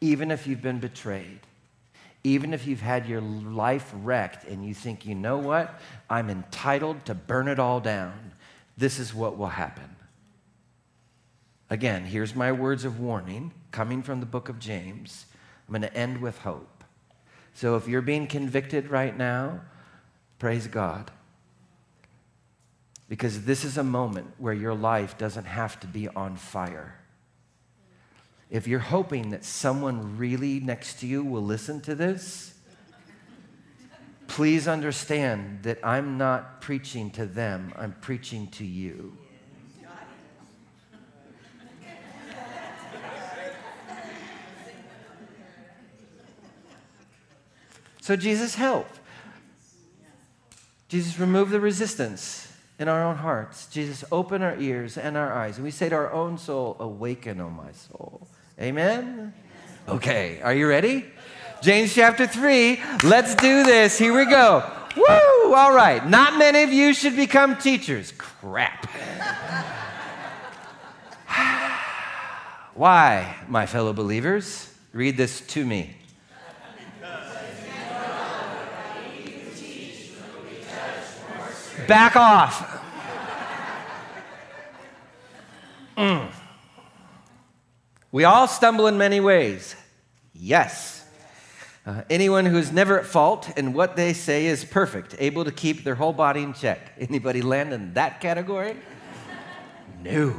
even 0.02 0.32
if 0.32 0.48
you've 0.48 0.62
been 0.62 0.80
betrayed, 0.80 1.40
even 2.24 2.54
if 2.54 2.66
you've 2.66 2.82
had 2.82 3.08
your 3.08 3.22
life 3.22 3.92
wrecked 3.94 4.46
and 4.46 4.66
you 4.66 4.74
think, 4.74 5.06
you 5.06 5.14
know 5.14 5.38
what, 5.38 5.80
I'm 6.10 6.30
entitled 6.30 7.06
to 7.06 7.14
burn 7.14 7.48
it 7.48 7.60
all 7.60 7.80
down, 7.80 8.34
this 8.78 9.00
is 9.00 9.14
what 9.14 9.38
will 9.38 9.48
happen. 9.48 9.95
Again, 11.76 12.06
here's 12.06 12.34
my 12.34 12.52
words 12.52 12.86
of 12.86 13.00
warning 13.00 13.52
coming 13.72 14.02
from 14.02 14.22
the 14.22 14.26
book 14.26 14.48
of 14.48 14.60
James. 14.60 15.26
I'm 15.68 15.74
going 15.74 15.82
to 15.82 15.94
end 15.94 16.22
with 16.22 16.38
hope. 16.40 16.84
So 17.54 17.76
if 17.76 17.88
you're 17.88 18.02
being 18.02 18.28
convicted 18.28 18.90
right 18.90 19.16
now, 19.16 19.62
praise 20.40 20.68
God. 20.68 21.12
Because 23.10 23.44
this 23.44 23.64
is 23.64 23.78
a 23.78 23.84
moment 23.84 24.34
where 24.38 24.54
your 24.54 24.74
life 24.74 25.18
doesn't 25.18 25.46
have 25.46 25.80
to 25.82 25.88
be 25.88 26.08
on 26.08 26.38
fire 26.38 26.96
if 28.50 28.68
you're 28.68 28.80
hoping 28.80 29.32
that 29.32 29.44
someone 29.44 30.18
really 30.18 30.60
next 30.60 31.00
to 31.00 31.08
you 31.08 31.24
will 31.24 31.42
listen 31.42 31.82
to 31.82 31.96
this, 31.96 32.54
please 34.28 34.68
understand 34.68 35.64
that 35.64 35.80
I'm 35.84 36.18
not 36.18 36.62
preaching 36.62 37.10
to 37.12 37.26
them, 37.26 37.74
I'm 37.76 37.94
preaching 38.02 38.48
to 38.52 38.66
you. 38.66 39.18
So, 48.06 48.16
Jesus, 48.16 48.54
help. 48.54 48.88
Jesus, 50.90 51.20
remove 51.20 51.50
the 51.50 51.60
resistance 51.60 52.54
in 52.78 52.88
our 52.88 53.04
own 53.04 53.16
hearts. 53.16 53.66
Jesus, 53.66 54.04
open 54.12 54.44
our 54.44 54.56
ears 54.58 54.96
and 54.96 55.18
our 55.18 55.34
eyes. 55.34 55.56
And 55.56 55.66
we 55.66 55.72
say 55.72 55.90
to 55.90 55.96
our 55.96 56.14
own 56.14 56.38
soul, 56.38 56.78
Awaken, 56.80 57.42
O 57.42 57.50
my 57.50 57.72
soul. 57.72 58.28
Amen? 58.62 59.34
Okay, 59.90 60.40
are 60.44 60.54
you 60.54 60.68
ready? 60.68 61.06
James 61.64 61.96
chapter 61.96 62.28
3, 62.28 62.80
let's 63.06 63.34
do 63.34 63.64
this. 63.64 63.98
Here 63.98 64.16
we 64.16 64.26
go. 64.26 64.64
Woo! 64.96 65.56
All 65.56 65.74
right. 65.74 66.08
Not 66.08 66.38
many 66.38 66.62
of 66.62 66.72
you 66.72 66.94
should 66.94 67.16
become 67.16 67.58
teachers. 67.58 68.14
Crap. 68.16 68.86
Why, 72.76 73.36
my 73.48 73.66
fellow 73.66 73.94
believers? 73.94 74.72
Read 74.94 75.18
this 75.18 75.42
to 75.42 75.66
me. 75.66 75.96
Back 81.88 82.16
off. 82.16 82.82
Mm. 85.98 86.32
We 88.12 88.24
all 88.24 88.48
stumble 88.48 88.88
in 88.88 88.98
many 88.98 89.20
ways. 89.20 89.76
Yes. 90.34 91.06
Uh, 91.86 92.02
anyone 92.10 92.46
who's 92.46 92.72
never 92.72 93.00
at 93.00 93.06
fault 93.06 93.52
and 93.56 93.76
what 93.76 93.96
they 93.96 94.14
say 94.14 94.48
is 94.48 94.66
perfect, 94.66 95.16
able 95.20 95.46
to 95.46 95.52
keep 95.52 95.84
their 95.84 95.96
whole 95.96 96.14
body 96.14 96.42
in 96.42 96.54
check. 96.54 96.94
Anybody 97.00 97.42
land 97.42 97.74
in 97.74 97.94
that 97.94 98.20
category? 98.22 98.76
no. 100.02 100.36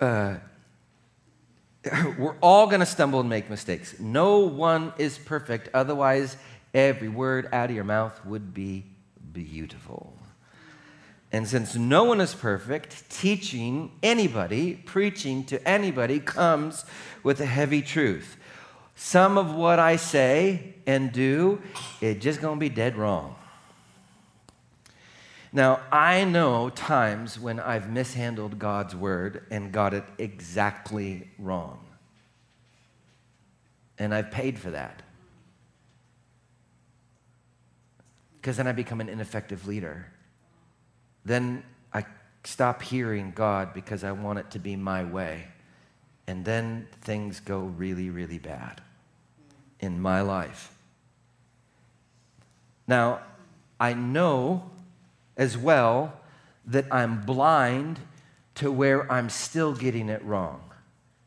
Uh, 0.00 0.36
we're 2.18 2.36
all 2.40 2.66
going 2.66 2.80
to 2.80 2.86
stumble 2.86 3.20
and 3.20 3.28
make 3.28 3.48
mistakes. 3.48 3.98
No 4.00 4.40
one 4.40 4.92
is 4.98 5.18
perfect, 5.18 5.68
otherwise, 5.72 6.36
every 6.74 7.08
word 7.08 7.48
out 7.52 7.70
of 7.70 7.76
your 7.76 7.84
mouth 7.84 8.24
would 8.24 8.52
be 8.52 8.84
beautiful. 9.32 10.16
And 11.30 11.46
since 11.46 11.76
no 11.76 12.04
one 12.04 12.20
is 12.20 12.34
perfect, 12.34 13.10
teaching 13.10 13.92
anybody, 14.02 14.74
preaching 14.74 15.44
to 15.44 15.68
anybody 15.68 16.20
comes 16.20 16.84
with 17.22 17.40
a 17.40 17.46
heavy 17.46 17.82
truth. 17.82 18.36
Some 18.94 19.36
of 19.36 19.54
what 19.54 19.78
I 19.78 19.96
say 19.96 20.74
and 20.86 21.12
do 21.12 21.60
is 22.00 22.22
just 22.22 22.40
going 22.40 22.56
to 22.56 22.60
be 22.60 22.70
dead 22.70 22.96
wrong. 22.96 23.36
Now, 25.52 25.80
I 25.90 26.24
know 26.24 26.70
times 26.70 27.38
when 27.38 27.60
I've 27.60 27.90
mishandled 27.90 28.58
God's 28.58 28.94
word 28.94 29.46
and 29.50 29.72
got 29.72 29.94
it 29.94 30.04
exactly 30.18 31.30
wrong. 31.38 31.84
And 33.98 34.14
I've 34.14 34.30
paid 34.30 34.58
for 34.58 34.70
that. 34.70 35.02
Because 38.40 38.56
then 38.56 38.66
I 38.66 38.72
become 38.72 39.00
an 39.00 39.08
ineffective 39.08 39.66
leader 39.66 40.06
then 41.28 41.62
I 41.92 42.04
stop 42.42 42.82
hearing 42.82 43.32
God 43.34 43.74
because 43.74 44.02
I 44.02 44.12
want 44.12 44.38
it 44.38 44.50
to 44.52 44.58
be 44.58 44.76
my 44.76 45.04
way. 45.04 45.48
And 46.26 46.44
then 46.44 46.88
things 47.02 47.40
go 47.40 47.60
really, 47.60 48.10
really 48.10 48.38
bad 48.38 48.82
in 49.80 50.00
my 50.00 50.20
life. 50.20 50.74
Now, 52.86 53.20
I 53.78 53.94
know 53.94 54.70
as 55.36 55.56
well 55.56 56.20
that 56.66 56.86
I'm 56.90 57.20
blind 57.20 58.00
to 58.56 58.72
where 58.72 59.10
I'm 59.10 59.28
still 59.28 59.74
getting 59.74 60.08
it 60.08 60.22
wrong. 60.24 60.62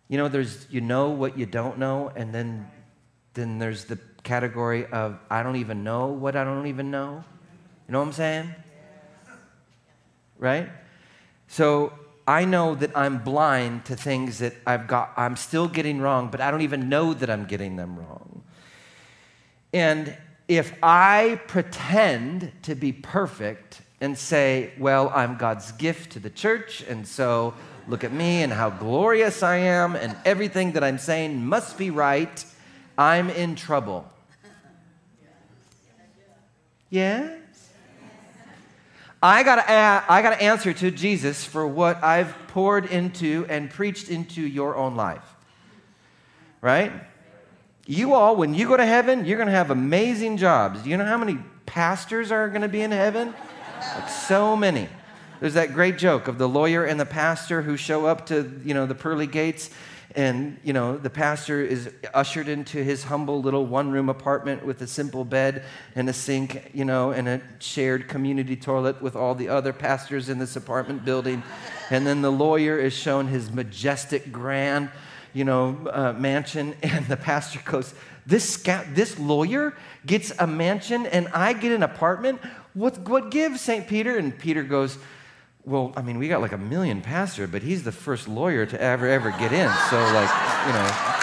You 0.09 0.17
know, 0.17 0.27
there's 0.27 0.67
you 0.69 0.81
know 0.81 1.09
what 1.09 1.37
you 1.37 1.45
don't 1.45 1.77
know, 1.77 2.11
and 2.15 2.33
then 2.35 2.69
then 3.33 3.59
there's 3.59 3.85
the 3.85 3.95
category 4.23 4.85
of 4.87 5.19
I 5.29 5.43
don't 5.43 5.57
even 5.57 5.83
know 5.83 6.07
what 6.07 6.35
I 6.35 6.43
don't 6.43 6.67
even 6.67 6.91
know. 6.91 7.23
You 7.87 7.93
know 7.93 7.99
what 7.99 8.07
I'm 8.07 8.13
saying? 8.13 8.55
right? 10.41 10.69
So 11.47 11.93
I 12.27 12.43
know 12.43 12.75
that 12.75 12.97
I'm 12.97 13.19
blind 13.19 13.85
to 13.85 13.95
things 13.95 14.39
that 14.39 14.53
I've 14.67 14.87
got, 14.87 15.13
I'm 15.15 15.37
still 15.37 15.69
getting 15.69 16.01
wrong, 16.01 16.27
but 16.29 16.41
I 16.41 16.51
don't 16.51 16.61
even 16.61 16.89
know 16.89 17.13
that 17.13 17.29
I'm 17.29 17.45
getting 17.45 17.77
them 17.77 17.97
wrong. 17.97 18.43
And 19.71 20.17
if 20.49 20.73
I 20.83 21.39
pretend 21.47 22.51
to 22.63 22.75
be 22.75 22.91
perfect 22.91 23.81
and 24.01 24.17
say, 24.17 24.71
well, 24.77 25.09
I'm 25.15 25.37
God's 25.37 25.71
gift 25.73 26.13
to 26.13 26.19
the 26.19 26.29
church, 26.29 26.81
and 26.89 27.07
so 27.07 27.53
look 27.87 28.03
at 28.03 28.11
me 28.11 28.41
and 28.41 28.51
how 28.51 28.71
glorious 28.71 29.43
I 29.43 29.57
am, 29.57 29.95
and 29.95 30.17
everything 30.25 30.73
that 30.73 30.83
I'm 30.83 30.97
saying 30.97 31.45
must 31.45 31.77
be 31.77 31.91
right, 31.91 32.43
I'm 32.97 33.29
in 33.29 33.55
trouble. 33.55 34.05
Yeah? 36.89 37.35
I 39.23 39.43
got 39.43 39.55
to 39.57 39.71
I 39.71 40.21
got 40.21 40.31
to 40.31 40.41
answer 40.41 40.73
to 40.73 40.91
Jesus 40.91 41.45
for 41.45 41.67
what 41.67 42.03
I've 42.03 42.35
poured 42.47 42.85
into 42.85 43.45
and 43.49 43.69
preached 43.69 44.09
into 44.09 44.41
your 44.41 44.75
own 44.75 44.95
life. 44.95 45.23
Right? 46.59 46.91
You 47.85 48.13
all, 48.13 48.35
when 48.35 48.53
you 48.53 48.67
go 48.67 48.77
to 48.77 48.85
heaven, 48.85 49.25
you're 49.25 49.37
to 49.47 49.53
have 49.53 49.71
amazing 49.71 50.37
jobs. 50.37 50.83
Do 50.83 50.89
you 50.89 50.97
know 50.97 51.05
how 51.05 51.17
many 51.17 51.39
pastors 51.65 52.31
are 52.31 52.49
to 52.61 52.67
be 52.67 52.81
in 52.81 52.91
heaven? 52.91 53.33
Like 53.95 54.09
so 54.09 54.55
many. 54.55 54.87
There's 55.39 55.55
that 55.55 55.73
great 55.73 55.97
joke 55.97 56.27
of 56.27 56.37
the 56.37 56.47
lawyer 56.47 56.85
and 56.85 56.99
the 56.99 57.05
pastor 57.05 57.63
who 57.63 57.75
show 57.75 58.05
up 58.05 58.27
to, 58.27 58.61
you 58.63 58.75
know, 58.75 58.85
the 58.85 58.93
pearly 58.93 59.25
gates 59.25 59.71
and, 60.15 60.59
you 60.63 60.73
know, 60.73 60.97
the 60.97 61.09
pastor 61.09 61.61
is 61.61 61.89
ushered 62.13 62.47
into 62.47 62.83
his 62.83 63.03
humble 63.03 63.41
little 63.41 63.65
one-room 63.65 64.09
apartment 64.09 64.65
with 64.65 64.81
a 64.81 64.87
simple 64.87 65.23
bed 65.23 65.63
and 65.95 66.09
a 66.09 66.13
sink, 66.13 66.71
you 66.73 66.85
know, 66.85 67.11
and 67.11 67.29
a 67.29 67.41
shared 67.59 68.07
community 68.07 68.55
toilet 68.55 69.01
with 69.01 69.15
all 69.15 69.35
the 69.35 69.49
other 69.49 69.73
pastors 69.73 70.29
in 70.29 70.39
this 70.39 70.55
apartment 70.55 71.05
building. 71.05 71.43
And 71.89 72.05
then 72.05 72.21
the 72.21 72.31
lawyer 72.31 72.77
is 72.77 72.93
shown 72.93 73.27
his 73.27 73.51
majestic 73.51 74.31
grand, 74.31 74.89
you 75.33 75.45
know, 75.45 75.77
uh, 75.91 76.13
mansion 76.13 76.75
and 76.83 77.07
the 77.07 77.17
pastor 77.17 77.61
goes, 77.63 77.93
this, 78.25 78.47
scout, 78.49 78.85
this 78.93 79.17
lawyer 79.17 79.75
gets 80.05 80.31
a 80.39 80.45
mansion 80.45 81.05
and 81.05 81.27
I 81.29 81.53
get 81.53 81.71
an 81.71 81.83
apartment? 81.83 82.41
What, 82.73 82.97
what 82.99 83.31
gives, 83.31 83.61
St. 83.61 83.87
Peter? 83.87 84.17
And 84.17 84.37
Peter 84.37 84.63
goes, 84.63 84.97
well, 85.65 85.93
I 85.95 86.01
mean, 86.01 86.17
we 86.17 86.27
got 86.27 86.41
like 86.41 86.53
a 86.53 86.57
million 86.57 87.01
pastors, 87.01 87.49
but 87.51 87.61
he's 87.61 87.83
the 87.83 87.91
first 87.91 88.27
lawyer 88.27 88.65
to 88.65 88.81
ever, 88.81 89.07
ever 89.07 89.29
get 89.31 89.53
in. 89.53 89.71
So, 89.89 89.97
like, 90.13 90.29
you 90.67 90.73
know. 90.73 91.17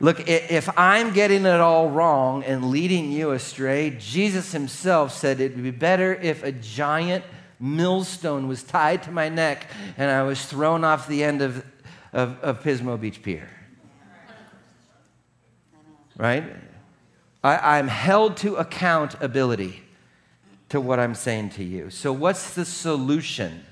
Look, 0.00 0.28
if 0.28 0.68
I'm 0.78 1.14
getting 1.14 1.46
it 1.46 1.60
all 1.60 1.88
wrong 1.88 2.44
and 2.44 2.70
leading 2.70 3.10
you 3.10 3.30
astray, 3.30 3.96
Jesus 3.98 4.52
himself 4.52 5.14
said 5.14 5.40
it 5.40 5.54
would 5.54 5.64
be 5.64 5.70
better 5.70 6.14
if 6.14 6.44
a 6.44 6.52
giant 6.52 7.24
millstone 7.58 8.46
was 8.46 8.62
tied 8.62 9.02
to 9.04 9.10
my 9.10 9.30
neck 9.30 9.66
and 9.96 10.10
I 10.10 10.22
was 10.22 10.44
thrown 10.44 10.84
off 10.84 11.08
the 11.08 11.24
end 11.24 11.40
of, 11.40 11.64
of, 12.12 12.38
of 12.40 12.62
Pismo 12.62 13.00
Beach 13.00 13.22
Pier 13.22 13.48
right? 16.16 16.44
I, 17.42 17.78
I'm 17.78 17.88
held 17.88 18.36
to 18.38 18.56
accountability 18.56 19.82
to 20.70 20.80
what 20.80 20.98
I'm 20.98 21.14
saying 21.14 21.50
to 21.50 21.64
you. 21.64 21.90
So, 21.90 22.12
what's 22.12 22.54
the 22.54 22.64
solution? 22.64 23.64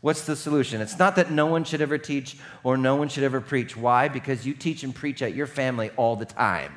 What's 0.00 0.24
the 0.24 0.36
solution? 0.36 0.80
It's 0.80 0.98
not 0.98 1.16
that 1.16 1.30
no 1.30 1.46
one 1.46 1.64
should 1.64 1.80
ever 1.80 1.98
teach 1.98 2.36
or 2.62 2.76
no 2.76 2.96
one 2.96 3.08
should 3.08 3.24
ever 3.24 3.40
preach. 3.40 3.76
Why? 3.76 4.08
Because 4.08 4.46
you 4.46 4.54
teach 4.54 4.84
and 4.84 4.94
preach 4.94 5.20
at 5.22 5.34
your 5.34 5.46
family 5.46 5.90
all 5.96 6.16
the 6.16 6.24
time. 6.24 6.72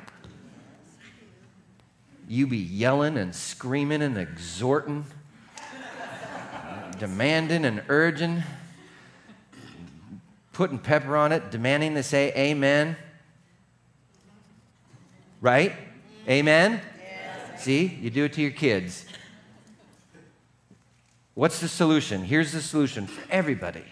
You 2.26 2.46
be 2.46 2.58
yelling 2.58 3.16
and 3.16 3.34
screaming 3.34 4.02
and 4.02 4.16
exhorting, 4.16 5.04
demanding 6.98 7.64
and 7.64 7.82
urging, 7.88 8.42
putting 10.52 10.78
pepper 10.78 11.16
on 11.16 11.32
it, 11.32 11.50
demanding 11.50 11.94
to 11.94 12.02
say 12.02 12.32
amen. 12.36 12.96
Right? 15.40 15.74
Amen? 16.28 16.80
See, 17.56 17.98
you 18.00 18.10
do 18.10 18.24
it 18.24 18.32
to 18.34 18.42
your 18.42 18.50
kids. 18.50 19.04
What's 21.34 21.60
the 21.60 21.68
solution? 21.68 22.24
Here's 22.24 22.52
the 22.52 22.60
solution 22.60 23.06
for 23.06 23.22
everybody 23.30 23.84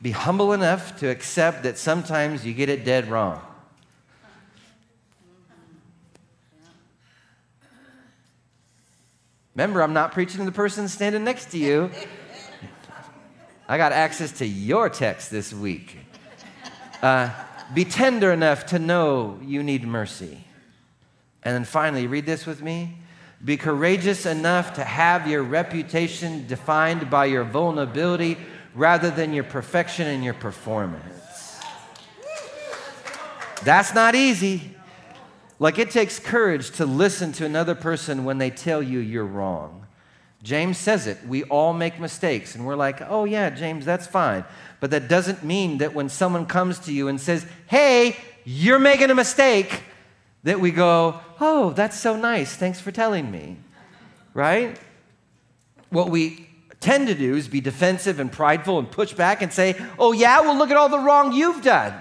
be 0.00 0.10
humble 0.10 0.52
enough 0.52 0.98
to 0.98 1.08
accept 1.08 1.62
that 1.62 1.78
sometimes 1.78 2.44
you 2.44 2.52
get 2.52 2.68
it 2.68 2.84
dead 2.84 3.08
wrong. 3.08 3.40
Remember, 9.54 9.80
I'm 9.82 9.92
not 9.92 10.12
preaching 10.12 10.38
to 10.38 10.44
the 10.44 10.50
person 10.50 10.88
standing 10.88 11.22
next 11.22 11.50
to 11.52 11.58
you. 11.58 11.90
I 13.68 13.76
got 13.76 13.92
access 13.92 14.32
to 14.38 14.46
your 14.46 14.88
text 14.88 15.30
this 15.30 15.52
week. 15.52 15.96
Uh, 17.00 17.30
be 17.74 17.84
tender 17.84 18.32
enough 18.32 18.66
to 18.66 18.78
know 18.78 19.38
you 19.42 19.62
need 19.62 19.86
mercy. 19.86 20.44
And 21.42 21.54
then 21.54 21.64
finally, 21.64 22.06
read 22.06 22.26
this 22.26 22.46
with 22.46 22.62
me. 22.62 22.98
Be 23.44 23.56
courageous 23.56 24.26
enough 24.26 24.74
to 24.74 24.84
have 24.84 25.26
your 25.26 25.42
reputation 25.42 26.46
defined 26.46 27.10
by 27.10 27.24
your 27.24 27.44
vulnerability 27.44 28.36
rather 28.74 29.10
than 29.10 29.32
your 29.32 29.44
perfection 29.44 30.06
and 30.06 30.22
your 30.22 30.34
performance. 30.34 31.60
That's 33.64 33.94
not 33.94 34.14
easy. 34.14 34.76
Like 35.58 35.78
it 35.78 35.90
takes 35.90 36.18
courage 36.18 36.70
to 36.72 36.86
listen 36.86 37.32
to 37.32 37.44
another 37.44 37.74
person 37.74 38.24
when 38.24 38.38
they 38.38 38.50
tell 38.50 38.82
you 38.82 38.98
you're 38.98 39.24
wrong. 39.24 39.81
James 40.42 40.76
says 40.76 41.06
it. 41.06 41.18
We 41.26 41.44
all 41.44 41.72
make 41.72 42.00
mistakes, 42.00 42.54
and 42.54 42.66
we're 42.66 42.76
like, 42.76 43.00
oh, 43.02 43.24
yeah, 43.24 43.50
James, 43.50 43.84
that's 43.84 44.06
fine. 44.06 44.44
But 44.80 44.90
that 44.90 45.08
doesn't 45.08 45.44
mean 45.44 45.78
that 45.78 45.94
when 45.94 46.08
someone 46.08 46.46
comes 46.46 46.80
to 46.80 46.92
you 46.92 47.08
and 47.08 47.20
says, 47.20 47.46
hey, 47.68 48.16
you're 48.44 48.80
making 48.80 49.10
a 49.10 49.14
mistake, 49.14 49.82
that 50.44 50.60
we 50.60 50.70
go, 50.70 51.20
oh, 51.40 51.70
that's 51.70 51.98
so 51.98 52.16
nice. 52.16 52.54
Thanks 52.56 52.80
for 52.80 52.90
telling 52.90 53.30
me. 53.30 53.56
Right? 54.34 54.78
What 55.90 56.10
we 56.10 56.48
tend 56.80 57.06
to 57.06 57.14
do 57.14 57.36
is 57.36 57.46
be 57.46 57.60
defensive 57.60 58.18
and 58.18 58.32
prideful 58.32 58.78
and 58.78 58.90
push 58.90 59.12
back 59.12 59.42
and 59.42 59.52
say, 59.52 59.76
oh, 59.98 60.12
yeah, 60.12 60.40
well, 60.40 60.56
look 60.56 60.70
at 60.70 60.76
all 60.76 60.88
the 60.88 60.98
wrong 60.98 61.32
you've 61.32 61.62
done. 61.62 61.94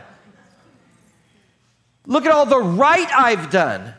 Look 2.08 2.26
at 2.26 2.32
all 2.32 2.48
the 2.48 2.60
right 2.60 3.08
I've 3.16 3.52
done. 3.52 3.94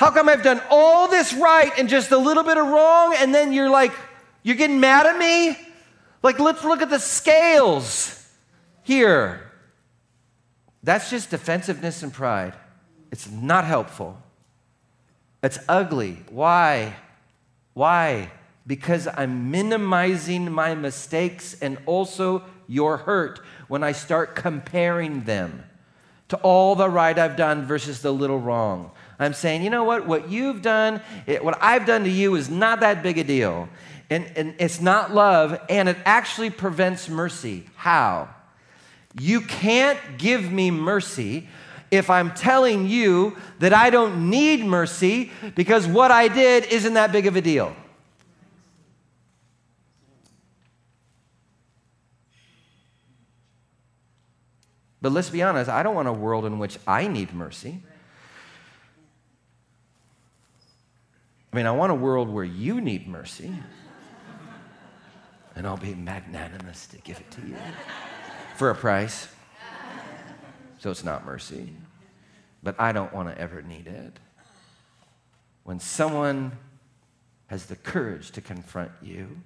How 0.00 0.10
come 0.10 0.30
I've 0.30 0.42
done 0.42 0.62
all 0.70 1.08
this 1.08 1.34
right 1.34 1.70
and 1.76 1.86
just 1.86 2.10
a 2.10 2.16
little 2.16 2.42
bit 2.42 2.56
of 2.56 2.66
wrong? 2.66 3.14
And 3.18 3.34
then 3.34 3.52
you're 3.52 3.68
like, 3.68 3.92
you're 4.42 4.56
getting 4.56 4.80
mad 4.80 5.04
at 5.04 5.18
me? 5.18 5.58
Like, 6.22 6.38
let's 6.38 6.64
look 6.64 6.80
at 6.80 6.88
the 6.88 6.98
scales 6.98 8.26
here. 8.82 9.52
That's 10.82 11.10
just 11.10 11.28
defensiveness 11.28 12.02
and 12.02 12.14
pride. 12.14 12.54
It's 13.12 13.30
not 13.30 13.66
helpful. 13.66 14.16
It's 15.42 15.58
ugly. 15.68 16.16
Why? 16.30 16.96
Why? 17.74 18.30
Because 18.66 19.06
I'm 19.06 19.50
minimizing 19.50 20.50
my 20.50 20.74
mistakes 20.74 21.60
and 21.60 21.76
also 21.84 22.42
your 22.66 22.96
hurt 22.96 23.40
when 23.68 23.84
I 23.84 23.92
start 23.92 24.34
comparing 24.34 25.24
them 25.24 25.64
to 26.30 26.36
all 26.38 26.74
the 26.74 26.88
right 26.88 27.16
I've 27.16 27.36
done 27.36 27.64
versus 27.64 28.02
the 28.02 28.12
little 28.12 28.38
wrong. 28.38 28.90
I'm 29.18 29.34
saying, 29.34 29.62
you 29.62 29.70
know 29.70 29.84
what? 29.84 30.06
What 30.06 30.30
you've 30.30 30.62
done, 30.62 31.02
what 31.42 31.58
I've 31.60 31.86
done 31.86 32.04
to 32.04 32.10
you 32.10 32.36
is 32.36 32.48
not 32.48 32.80
that 32.80 33.02
big 33.02 33.18
a 33.18 33.24
deal. 33.24 33.68
And, 34.08 34.26
and 34.34 34.54
it's 34.58 34.80
not 34.80 35.14
love, 35.14 35.60
and 35.68 35.88
it 35.88 35.96
actually 36.04 36.50
prevents 36.50 37.08
mercy. 37.08 37.66
How? 37.76 38.28
You 39.18 39.40
can't 39.40 39.98
give 40.18 40.50
me 40.50 40.70
mercy 40.70 41.48
if 41.90 42.10
I'm 42.10 42.32
telling 42.34 42.88
you 42.88 43.36
that 43.58 43.72
I 43.72 43.90
don't 43.90 44.30
need 44.30 44.64
mercy 44.64 45.30
because 45.54 45.86
what 45.86 46.10
I 46.10 46.28
did 46.28 46.64
isn't 46.66 46.94
that 46.94 47.12
big 47.12 47.26
of 47.26 47.36
a 47.36 47.40
deal. 47.40 47.74
But 55.02 55.12
let's 55.12 55.30
be 55.30 55.42
honest, 55.42 55.70
I 55.70 55.82
don't 55.82 55.94
want 55.94 56.08
a 56.08 56.12
world 56.12 56.44
in 56.44 56.58
which 56.58 56.78
I 56.86 57.06
need 57.06 57.32
mercy. 57.32 57.82
I 61.52 61.56
mean, 61.56 61.66
I 61.66 61.72
want 61.72 61.90
a 61.90 61.94
world 61.94 62.28
where 62.28 62.44
you 62.44 62.80
need 62.80 63.08
mercy 63.08 63.52
and 65.56 65.66
I'll 65.66 65.76
be 65.76 65.94
magnanimous 65.94 66.86
to 66.88 66.98
give 66.98 67.18
it 67.18 67.30
to 67.32 67.40
you 67.42 67.56
for 68.56 68.70
a 68.70 68.74
price. 68.74 69.28
So 70.78 70.90
it's 70.90 71.04
not 71.04 71.24
mercy. 71.24 71.72
But 72.62 72.78
I 72.78 72.92
don't 72.92 73.12
want 73.12 73.28
to 73.28 73.38
ever 73.38 73.62
need 73.62 73.86
it. 73.86 74.18
When 75.64 75.80
someone 75.80 76.52
has 77.48 77.66
the 77.66 77.76
courage 77.76 78.30
to 78.32 78.40
confront 78.40 78.92
you, 79.02 79.40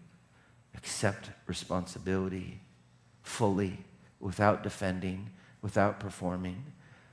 accept 0.77 1.31
responsibility 1.47 2.61
fully, 3.23 3.79
without 4.21 4.63
defending, 4.63 5.31
without 5.65 5.99
performing, 5.99 6.63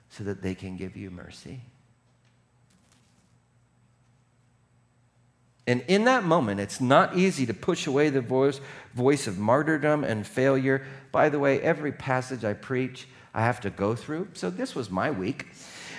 so 0.09 0.25
that 0.25 0.41
they 0.41 0.53
can 0.53 0.75
give 0.75 0.97
you 0.97 1.09
mercy. 1.09 1.61
And 5.65 5.85
in 5.87 6.03
that 6.03 6.25
moment, 6.25 6.59
it's 6.59 6.81
not 6.81 7.15
easy 7.15 7.45
to 7.45 7.53
push 7.53 7.87
away 7.87 8.09
the 8.09 8.19
voice, 8.19 8.59
voice 8.93 9.25
of 9.25 9.39
martyrdom 9.39 10.03
and 10.03 10.27
failure. 10.27 10.85
By 11.13 11.29
the 11.29 11.39
way, 11.39 11.61
every 11.61 11.93
passage 11.93 12.43
I 12.43 12.51
preach, 12.51 13.07
I 13.33 13.45
have 13.45 13.61
to 13.61 13.69
go 13.69 13.95
through. 13.95 14.27
So 14.33 14.49
this 14.49 14.75
was 14.75 14.91
my 14.91 15.09
week. 15.11 15.47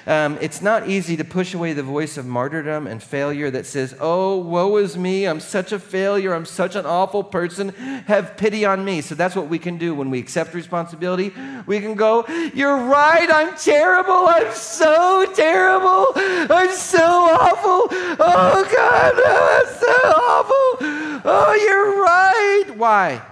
Um, 0.07 0.37
it's 0.41 0.61
not 0.61 0.89
easy 0.89 1.17
to 1.17 1.25
push 1.25 1.55
away 1.55 1.75
the 1.75 1.83
voice 1.83 2.17
of 2.17 2.27
martyrdom 2.27 2.89
and 2.89 3.01
failure 3.01 3.51
that 3.51 3.67
says, 3.67 3.95
Oh, 4.01 4.37
woe 4.39 4.77
is 4.77 4.97
me. 4.97 5.27
I'm 5.27 5.39
such 5.39 5.71
a 5.71 5.79
failure. 5.79 6.35
I'm 6.35 6.45
such 6.45 6.75
an 6.75 6.87
awful 6.87 7.23
person. 7.23 7.69
Have 8.07 8.37
pity 8.37 8.65
on 8.65 8.85
me. 8.85 9.01
So 9.01 9.15
that's 9.15 9.37
what 9.37 9.49
we 9.49 9.59
can 9.59 9.79
do 9.79 9.95
when 9.95 10.11
we 10.11 10.19
accept 10.19 10.55
responsibility. 10.55 11.33
We 11.67 11.79
can 11.79 11.95
go, 11.95 12.25
You're 12.53 12.79
right. 12.79 13.29
I'm 13.31 13.57
terrible. 13.57 14.27
I'm 14.27 14.53
so 14.53 15.33
terrible. 15.35 16.07
I'm 16.17 16.73
so 16.73 17.05
awful. 17.05 17.89
Oh, 18.19 18.69
God. 18.77 19.13
I'm 19.63 19.75
so 19.75 20.09
awful. 20.09 21.23
Oh, 21.25 21.55
you're 21.55 22.03
right. 22.03 22.77
Why 22.77 23.23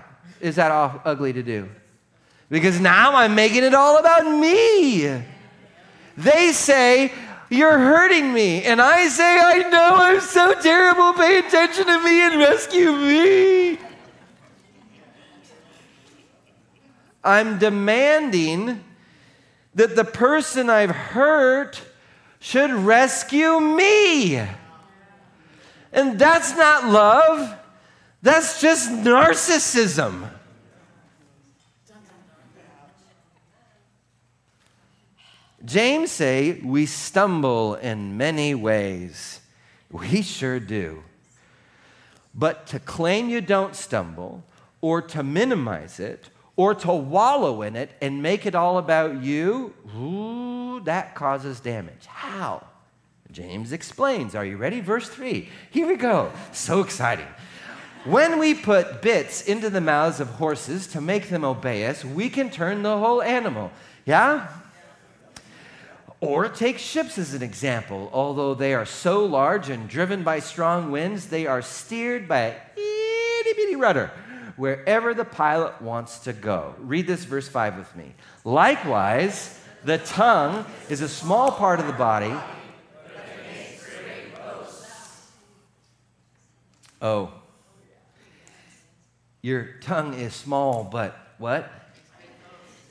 is 0.40 0.56
that 0.56 0.70
ugly 1.04 1.33
to 1.33 1.42
do? 1.42 1.68
Because 2.48 2.80
now 2.80 3.14
I'm 3.14 3.35
making 3.35 3.64
it 3.64 3.74
all 3.74 3.98
about 3.98 4.24
me. 4.38 5.22
They 6.20 6.52
say, 6.52 7.12
You're 7.48 7.78
hurting 7.78 8.33
me. 8.33 8.62
And 8.64 8.80
I 8.80 9.09
say, 9.09 9.40
I 9.42 9.68
know 9.70 9.96
I'm 9.96 10.20
so 10.20 10.54
terrible. 10.61 11.14
Pay 11.14 11.38
attention 11.38 11.87
to 11.87 12.02
me 12.02 12.22
and 12.22 12.38
rescue 12.38 12.92
me. 12.92 13.78
I'm 17.24 17.59
demanding 17.59 18.85
that 19.74 19.96
the 19.96 20.04
person 20.04 20.70
I've 20.70 20.90
hurt 20.90 21.80
should 22.38 22.70
rescue 22.70 23.61
me. 23.61 24.38
And 25.92 26.18
that's 26.18 26.56
not 26.56 26.87
love, 26.87 27.56
that's 28.22 28.61
just 28.61 28.90
narcissism. 28.90 30.30
James 35.64 36.11
say 36.11 36.53
we 36.64 36.87
stumble 36.87 37.75
in 37.75 38.16
many 38.16 38.55
ways. 38.55 39.40
We 39.90 40.23
sure 40.23 40.61
do. 40.61 41.03
But 42.35 42.66
to 42.68 42.79
claim 42.79 43.29
you 43.29 43.40
don't 43.40 43.75
stumble 43.75 44.44
or 44.81 45.03
to 45.03 45.23
minimize 45.23 46.01
it 46.01 46.31
or 46.57 46.75
to 46.75 46.92
wallow 46.92 47.62
in 47.62 47.77
it 47.77 47.90
and 48.01 48.23
make 48.23 48.46
it 48.46 48.55
all 48.55 48.79
about 48.79 49.23
you, 49.23 49.75
ooh, 49.96 50.81
that 50.85 51.14
causes 51.14 51.61
damage. 51.61 52.07
How? 52.07 52.66
James 53.33 53.73
explains. 53.73 54.35
Are 54.35 54.44
you 54.44 54.57
ready? 54.57 54.81
Verse 54.81 55.09
3. 55.09 55.49
Here 55.70 55.87
we 55.87 55.96
go. 55.96 56.33
So 56.53 56.81
exciting. 56.81 57.27
When 58.05 58.38
we 58.38 58.55
put 58.55 59.03
bits 59.03 59.42
into 59.42 59.68
the 59.68 59.81
mouths 59.81 60.20
of 60.20 60.29
horses 60.29 60.87
to 60.88 61.01
make 61.01 61.29
them 61.29 61.44
obey 61.44 61.87
us, 61.87 62.05
we 62.05 62.31
can 62.31 62.49
turn 62.49 62.83
the 62.83 62.99
whole 62.99 63.20
animal. 63.20 63.70
Yeah? 64.07 64.49
Or 66.20 66.48
take 66.48 66.78
ships 66.78 67.16
as 67.16 67.33
an 67.33 67.42
example. 67.42 68.11
Although 68.12 68.54
they 68.54 68.74
are 68.74 68.85
so 68.85 69.24
large 69.24 69.70
and 69.70 69.88
driven 69.88 70.22
by 70.22 70.40
strong 70.40 70.90
winds, 70.90 71.26
they 71.26 71.46
are 71.46 71.62
steered 71.62 72.28
by 72.28 72.40
a 72.40 72.56
itty 72.76 73.52
bitty 73.54 73.76
rudder 73.76 74.11
wherever 74.56 75.14
the 75.14 75.24
pilot 75.24 75.80
wants 75.80 76.18
to 76.20 76.35
go. 76.35 76.74
Read 76.78 77.06
this 77.06 77.24
verse 77.24 77.48
5 77.48 77.78
with 77.78 77.96
me. 77.96 78.14
Likewise, 78.44 79.59
the 79.85 79.96
tongue 79.96 80.66
is 80.90 81.00
a 81.00 81.09
small 81.09 81.50
part 81.52 81.80
of 81.80 81.87
the 81.87 81.94
body. 81.94 82.35
Oh, 87.00 87.33
your 89.40 89.70
tongue 89.80 90.12
is 90.12 90.35
small, 90.35 90.85
but 90.85 91.16
what? 91.38 91.72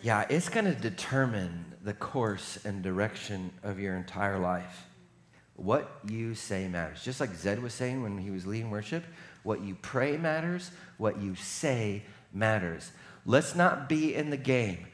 Yeah, 0.02 0.26
it's 0.30 0.50
going 0.50 0.66
to 0.66 0.74
determine 0.74 1.69
the 1.84 1.94
course 1.94 2.60
and 2.66 2.82
direction 2.82 3.52
of 3.64 3.80
your 3.80 3.96
entire 3.96 4.40
life. 4.40 4.86
What 5.56 6.00
you 6.08 6.36
say 6.36 6.68
matters. 6.68 7.04
Just 7.04 7.20
like 7.20 7.36
Zed 7.36 7.62
was 7.62 7.74
saying 7.74 8.02
when 8.02 8.18
he 8.18 8.32
was 8.32 8.46
leading 8.46 8.70
worship, 8.70 9.04
what 9.44 9.62
you 9.62 9.76
pray 9.82 10.18
matters, 10.18 10.72
what 10.98 11.22
you 11.22 11.36
say 11.36 12.04
matters. 12.34 12.92
Let's 13.26 13.56
not 13.56 13.90
be 13.90 14.16
in 14.16 14.30
the 14.30 14.38
game, 14.38 14.88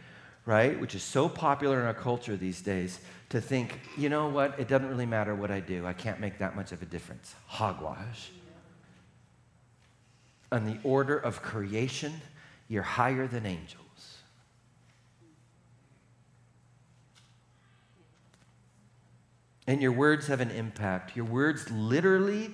right, 0.45 0.80
which 0.80 0.95
is 0.95 1.04
so 1.04 1.30
popular 1.30 1.80
in 1.80 1.86
our 1.86 1.93
culture 1.93 2.36
these 2.36 2.62
days, 2.62 3.00
to 3.30 3.41
think, 3.41 3.80
you 3.98 4.10
know 4.10 4.30
what, 4.30 4.60
it 4.60 4.67
doesn't 4.67 4.88
really 4.88 5.06
matter 5.06 5.36
what 5.36 5.52
I 5.52 5.60
do. 5.60 5.86
I 5.86 5.93
can't 5.93 6.19
make 6.19 6.39
that 6.39 6.56
much 6.56 6.71
of 6.71 6.82
a 6.82 6.86
difference. 6.86 7.36
Hogwash. 7.48 8.32
On 10.52 10.65
the 10.65 10.78
order 10.84 11.17
of 11.17 11.41
creation, 11.41 12.13
you're 12.67 12.84
higher 12.84 13.28
than 13.28 13.45
angels. 13.45 13.85
And 19.67 19.82
your 19.82 19.91
words 19.91 20.28
have 20.28 20.41
an 20.41 20.51
impact. 20.51 21.15
Your 21.15 21.25
words 21.25 21.69
literally, 21.71 22.51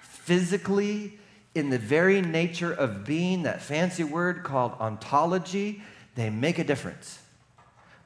physically, 0.00 1.18
in 1.54 1.70
the 1.70 1.78
very 1.78 2.20
nature 2.20 2.72
of 2.72 3.04
being, 3.04 3.44
that 3.44 3.62
fancy 3.62 4.04
word 4.04 4.42
called 4.42 4.72
ontology, 4.80 5.82
they 6.16 6.30
make 6.30 6.58
a 6.58 6.64
difference. 6.64 7.20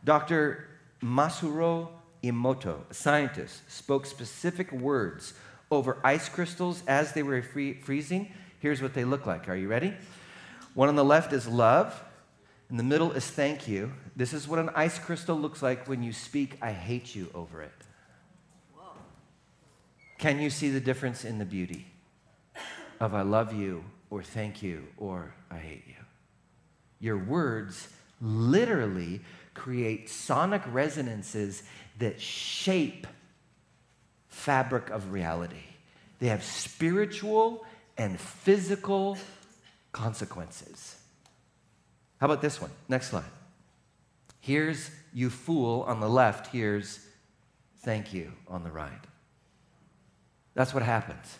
Dr. 0.04 0.68
Masaru 1.02 1.88
Emoto, 2.22 2.80
a 2.90 2.94
scientist, 2.94 3.70
spoke 3.70 4.06
specific 4.06 4.70
words 4.72 5.34
over 5.70 5.98
ice 6.04 6.28
crystals 6.28 6.82
as 6.86 7.12
they 7.12 7.22
were 7.22 7.42
free- 7.42 7.74
freezing. 7.74 8.32
Here's 8.60 8.82
what 8.82 8.94
they 8.94 9.04
look 9.04 9.26
like. 9.26 9.48
Are 9.48 9.56
you 9.56 9.68
ready? 9.68 9.94
One 10.74 10.88
on 10.88 10.96
the 10.96 11.04
left 11.04 11.32
is 11.32 11.46
love, 11.46 12.04
in 12.70 12.76
the 12.76 12.82
middle 12.82 13.12
is 13.12 13.26
thank 13.26 13.66
you. 13.66 13.92
This 14.14 14.32
is 14.32 14.46
what 14.46 14.58
an 14.58 14.70
ice 14.74 14.98
crystal 14.98 15.36
looks 15.36 15.62
like 15.62 15.88
when 15.88 16.02
you 16.02 16.12
speak, 16.12 16.58
I 16.60 16.72
hate 16.72 17.14
you 17.14 17.30
over 17.34 17.62
it. 17.62 17.72
Can 20.18 20.40
you 20.40 20.50
see 20.50 20.70
the 20.70 20.80
difference 20.80 21.24
in 21.24 21.38
the 21.38 21.44
beauty 21.44 21.86
of 23.00 23.14
I 23.14 23.22
love 23.22 23.52
you 23.52 23.84
or 24.10 24.22
thank 24.22 24.62
you 24.62 24.88
or 24.96 25.32
I 25.50 25.58
hate 25.58 25.84
you? 25.86 25.94
Your 27.00 27.16
words 27.16 27.88
literally 28.20 29.20
create 29.54 30.10
sonic 30.10 30.62
resonances 30.72 31.62
that 31.98 32.20
shape 32.20 33.06
fabric 34.28 34.90
of 34.90 35.12
reality. 35.12 35.56
They 36.18 36.28
have 36.28 36.42
spiritual 36.42 37.64
and 37.96 38.18
physical 38.18 39.18
consequences. 39.92 40.96
How 42.20 42.26
about 42.26 42.42
this 42.42 42.60
one? 42.60 42.70
Next 42.88 43.10
slide. 43.10 43.24
Here's 44.40 44.90
you 45.12 45.30
fool 45.30 45.82
on 45.82 46.00
the 46.00 46.08
left, 46.08 46.48
here's 46.48 47.00
thank 47.78 48.12
you 48.12 48.32
on 48.48 48.64
the 48.64 48.70
right. 48.70 48.90
That's 50.58 50.74
what 50.74 50.82
happens. 50.82 51.38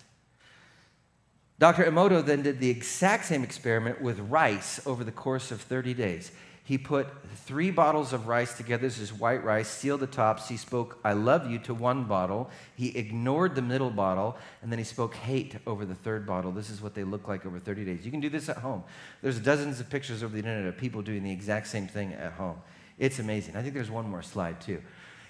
Dr. 1.59 1.83
Emoto 1.83 2.25
then 2.25 2.43
did 2.43 2.61
the 2.61 2.71
exact 2.71 3.25
same 3.25 3.43
experiment 3.43 4.01
with 4.01 4.21
rice 4.21 4.81
over 4.87 5.03
the 5.03 5.11
course 5.11 5.51
of 5.51 5.61
30 5.61 5.93
days. 5.93 6.31
He 6.63 6.79
put 6.79 7.09
three 7.35 7.73
bottles 7.73 8.13
of 8.13 8.29
rice 8.29 8.57
together. 8.57 8.83
This 8.83 9.01
is 9.01 9.13
white 9.13 9.43
rice, 9.43 9.67
sealed 9.67 9.99
the 9.99 10.07
tops. 10.07 10.49
He 10.49 10.57
spoke, 10.57 11.01
I 11.03 11.15
love 11.15 11.51
you 11.51 11.59
to 11.59 11.75
one 11.75 12.05
bottle. 12.05 12.49
He 12.77 12.97
ignored 12.97 13.57
the 13.57 13.63
middle 13.63 13.91
bottle, 13.91 14.37
and 14.63 14.71
then 14.71 14.79
he 14.79 14.85
spoke 14.85 15.17
hate 15.17 15.57
over 15.67 15.85
the 15.85 15.97
third 15.97 16.25
bottle. 16.25 16.53
This 16.53 16.71
is 16.71 16.81
what 16.81 16.95
they 16.95 17.03
look 17.03 17.27
like 17.27 17.45
over 17.45 17.59
30 17.59 17.87
days. 17.87 18.05
You 18.05 18.13
can 18.13 18.21
do 18.21 18.31
this 18.31 18.49
at 18.49 18.59
home. 18.59 18.85
There's 19.21 19.41
dozens 19.41 19.81
of 19.81 19.91
pictures 19.91 20.23
over 20.23 20.31
the 20.31 20.39
internet 20.39 20.67
of 20.67 20.77
people 20.77 21.03
doing 21.03 21.25
the 21.25 21.33
exact 21.33 21.67
same 21.67 21.89
thing 21.89 22.13
at 22.13 22.35
home. 22.35 22.59
It's 23.01 23.19
amazing. 23.19 23.57
I 23.57 23.63
think 23.63 23.75
there's 23.75 23.91
one 23.91 24.09
more 24.09 24.23
slide, 24.23 24.61
too. 24.61 24.81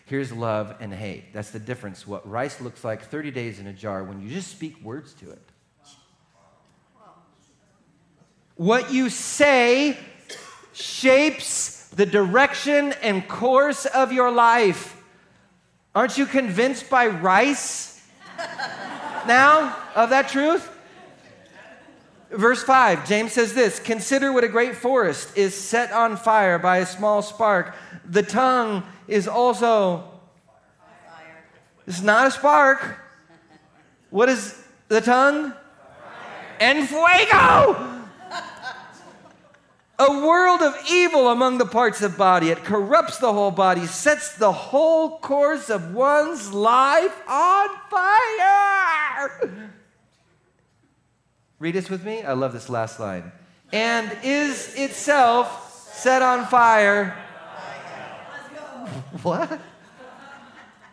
Here's 0.09 0.33
love 0.33 0.75
and 0.81 0.93
hate. 0.93 1.35
That's 1.35 1.51
the 1.51 1.59
difference. 1.59 2.07
What 2.07 2.27
rice 2.29 2.63
looks 2.63 2.83
like 2.83 3.05
30 3.05 3.31
days 3.31 3.61
in 3.61 3.67
a 3.67 3.75
jar 3.75 4.03
when 4.03 4.23
you 4.23 4.31
just 4.31 4.51
speak 4.51 4.83
words 4.83 5.13
to 5.15 5.31
it. 5.31 5.43
What 8.57 8.91
you 8.91 9.11
say 9.11 9.99
shapes 10.73 11.89
the 11.91 12.07
direction 12.07 12.95
and 13.03 13.29
course 13.29 13.85
of 13.85 14.11
your 14.11 14.31
life. 14.31 14.97
Aren't 15.95 16.17
you 16.17 16.25
convinced 16.25 16.89
by 16.89 17.09
rice 17.09 18.03
now 19.27 19.77
of 19.95 20.09
that 20.09 20.31
truth? 20.31 20.71
Verse 22.31 22.63
5, 22.63 23.09
James 23.09 23.33
says 23.33 23.55
this 23.55 23.79
Consider 23.79 24.33
what 24.33 24.45
a 24.45 24.49
great 24.49 24.77
forest 24.77 25.37
is 25.37 25.55
set 25.55 25.93
on 25.93 26.17
fire 26.17 26.59
by 26.59 26.79
a 26.79 26.87
small 26.87 27.23
spark. 27.23 27.75
The 28.05 28.23
tongue 28.23 28.83
is 29.07 29.27
also 29.27 30.05
fire. 31.07 31.45
It's 31.87 32.03
not 32.03 32.27
a 32.27 32.31
spark. 32.31 32.99
What 34.11 34.29
is 34.29 34.63
the 34.89 35.01
tongue? 35.01 35.53
Fire. 35.53 35.59
And 36.61 36.89
fuego. 36.89 37.95
a 39.99 40.27
world 40.27 40.61
of 40.61 40.77
evil 40.91 41.29
among 41.29 41.59
the 41.59 41.67
parts 41.67 42.03
of 42.03 42.19
body. 42.19 42.51
It 42.51 42.63
corrupts 42.63 43.19
the 43.19 43.33
whole 43.33 43.51
body, 43.51 43.87
sets 43.87 44.37
the 44.37 44.53
whole 44.53 45.19
course 45.19 45.71
of 45.71 45.95
one's 45.95 46.53
life 46.53 47.23
on 47.27 47.69
fire. 47.91 48.28
Read 51.59 51.75
this 51.75 51.91
with 51.91 52.05
me. 52.05 52.23
I 52.23 52.33
love 52.35 52.53
this 52.53 52.69
last 52.69 53.01
line. 53.01 53.33
And 53.73 54.11
is 54.23 54.75
itself 54.77 55.93
set 55.93 56.23
on 56.23 56.47
fire 56.47 57.17
what? 59.23 59.61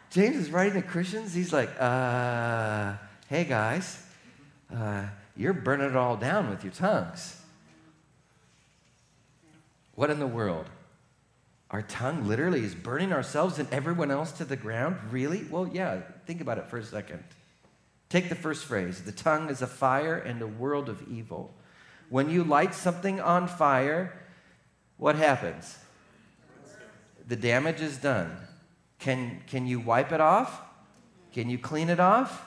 James 0.10 0.38
is 0.38 0.52
writing 0.52 0.82
to 0.82 0.88
Christians. 0.88 1.34
He's 1.34 1.52
like, 1.52 1.70
uh, 1.80 2.94
hey 3.28 3.44
guys, 3.44 4.02
uh, 4.74 5.06
you're 5.36 5.54
burning 5.54 5.90
it 5.90 5.96
all 5.96 6.16
down 6.16 6.50
with 6.50 6.64
your 6.64 6.74
tongues. 6.74 7.42
What 9.96 10.10
in 10.10 10.20
the 10.20 10.28
world? 10.28 10.68
Our 11.72 11.82
tongue 11.82 12.28
literally 12.28 12.64
is 12.64 12.76
burning 12.76 13.12
ourselves 13.12 13.60
and 13.60 13.68
everyone 13.72 14.12
else 14.12 14.32
to 14.34 14.46
the 14.46 14.56
ground? 14.56 14.98
Really? 15.12 15.44
Well, 15.50 15.68
yeah, 15.68 16.02
think 16.26 16.42
about 16.42 16.58
it 16.58 16.70
for 16.70 16.78
a 16.78 16.84
second. 16.84 17.24
Take 18.10 18.30
the 18.30 18.36
first 18.36 18.66
phrase 18.66 19.02
the 19.02 19.12
tongue 19.12 19.50
is 19.50 19.62
a 19.62 19.68
fire 19.68 20.16
and 20.16 20.42
a 20.42 20.48
world 20.48 20.90
of 20.90 21.04
evil. 21.10 21.54
When 22.10 22.30
you 22.30 22.44
light 22.44 22.76
something 22.76 23.20
on 23.20 23.48
fire, 23.48 24.14
what 24.98 25.16
happens? 25.16 25.78
The 27.28 27.36
damage 27.36 27.82
is 27.82 27.98
done. 27.98 28.38
Can, 29.00 29.42
can 29.48 29.66
you 29.66 29.80
wipe 29.80 30.12
it 30.12 30.22
off? 30.22 30.62
Can 31.34 31.50
you 31.50 31.58
clean 31.58 31.90
it 31.90 32.00
off? 32.00 32.46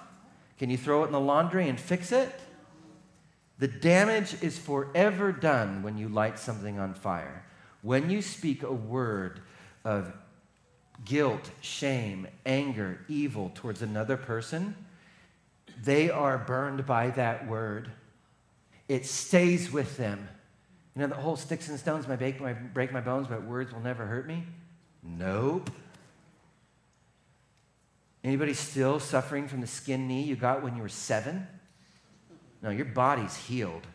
Can 0.58 0.70
you 0.70 0.76
throw 0.76 1.02
it 1.02 1.06
in 1.06 1.12
the 1.12 1.20
laundry 1.20 1.68
and 1.68 1.78
fix 1.78 2.12
it? 2.12 2.32
The 3.58 3.68
damage 3.68 4.40
is 4.40 4.56
forever 4.56 5.32
done 5.32 5.82
when 5.82 5.98
you 5.98 6.08
light 6.08 6.38
something 6.38 6.78
on 6.78 6.94
fire. 6.94 7.44
When 7.82 8.08
you 8.08 8.22
speak 8.22 8.62
a 8.62 8.72
word 8.72 9.40
of 9.84 10.12
guilt, 11.04 11.50
shame, 11.60 12.28
anger, 12.46 13.00
evil 13.08 13.50
towards 13.54 13.82
another 13.82 14.16
person, 14.16 14.74
they 15.82 16.10
are 16.10 16.38
burned 16.38 16.86
by 16.86 17.10
that 17.10 17.46
word. 17.46 17.90
It 18.88 19.06
stays 19.06 19.70
with 19.72 19.96
them. 19.96 20.28
You 20.94 21.02
know, 21.02 21.08
the 21.08 21.14
whole 21.14 21.36
sticks 21.36 21.68
and 21.68 21.78
stones 21.78 22.08
may 22.08 22.16
break 22.16 22.40
my, 22.40 22.52
break 22.52 22.92
my 22.92 23.00
bones, 23.00 23.28
but 23.28 23.44
words 23.44 23.72
will 23.72 23.80
never 23.80 24.06
hurt 24.06 24.26
me? 24.26 24.44
Nope. 25.02 25.70
Anybody 28.24 28.54
still 28.54 28.98
suffering 28.98 29.46
from 29.46 29.60
the 29.60 29.66
skin 29.66 30.08
knee 30.08 30.22
you 30.22 30.34
got 30.34 30.62
when 30.62 30.76
you 30.76 30.82
were 30.82 30.88
seven? 30.88 31.46
No, 32.62 32.70
your 32.70 32.86
body's 32.86 33.36
healed. 33.36 33.86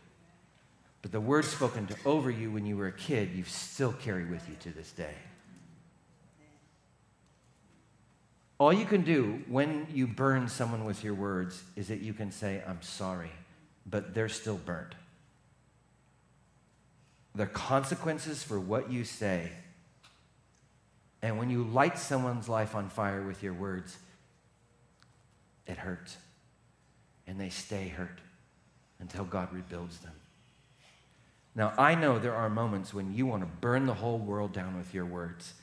But 1.02 1.12
the 1.12 1.19
word 1.19 1.43
spoken 1.43 1.88
over 2.06 2.32
you 2.32 2.50
when 2.50 2.65
you 2.65 2.78
were 2.78 2.88
a 2.88 2.93
kid, 2.93 3.32
you 3.34 3.43
still 3.43 3.91
carry 3.91 4.26
with 4.26 4.48
you 4.48 4.56
to 4.62 4.69
this 4.72 4.91
day. 4.91 5.15
All 8.63 8.71
you 8.71 8.86
can 8.86 9.02
do 9.02 9.41
when 9.49 9.88
you 9.93 10.08
burn 10.08 10.47
someone 10.47 10.86
with 10.86 11.04
your 11.04 11.15
words 11.15 11.62
is 11.76 11.89
that 11.89 11.99
you 11.99 12.13
can 12.13 12.32
say, 12.32 12.63
I'm 12.65 12.82
sorry, 12.82 13.32
but 13.86 14.13
they're 14.13 14.30
still 14.30 14.56
burnt. 14.56 14.95
The 17.36 17.45
consequences 17.45 18.41
for 18.41 18.58
what 18.58 18.89
you 18.89 19.04
say. 19.04 19.52
And 21.21 21.38
when 21.38 21.49
you 21.49 21.65
light 21.65 21.99
someone's 21.99 22.47
life 22.47 22.73
on 22.73 22.88
fire 22.88 23.21
with 23.21 23.43
your 23.43 23.52
words, 23.54 23.97
it 25.67 25.76
hurts. 25.76 26.15
And 27.28 27.38
they 27.38 27.49
stay 27.49 27.89
hurt 27.89 28.21
until 29.02 29.26
God 29.26 29.52
rebuilds 29.52 29.97
them. 29.97 30.13
Now, 31.54 31.73
I 31.78 31.95
know 31.95 32.17
there 32.17 32.34
are 32.34 32.49
moments 32.49 32.93
when 32.93 33.13
you 33.13 33.26
want 33.26 33.41
to 33.41 33.49
burn 33.60 33.88
the 33.88 33.95
whole 33.95 34.19
world 34.19 34.54
down 34.54 34.78
with 34.78 34.93
your 34.93 35.06
words. 35.06 35.54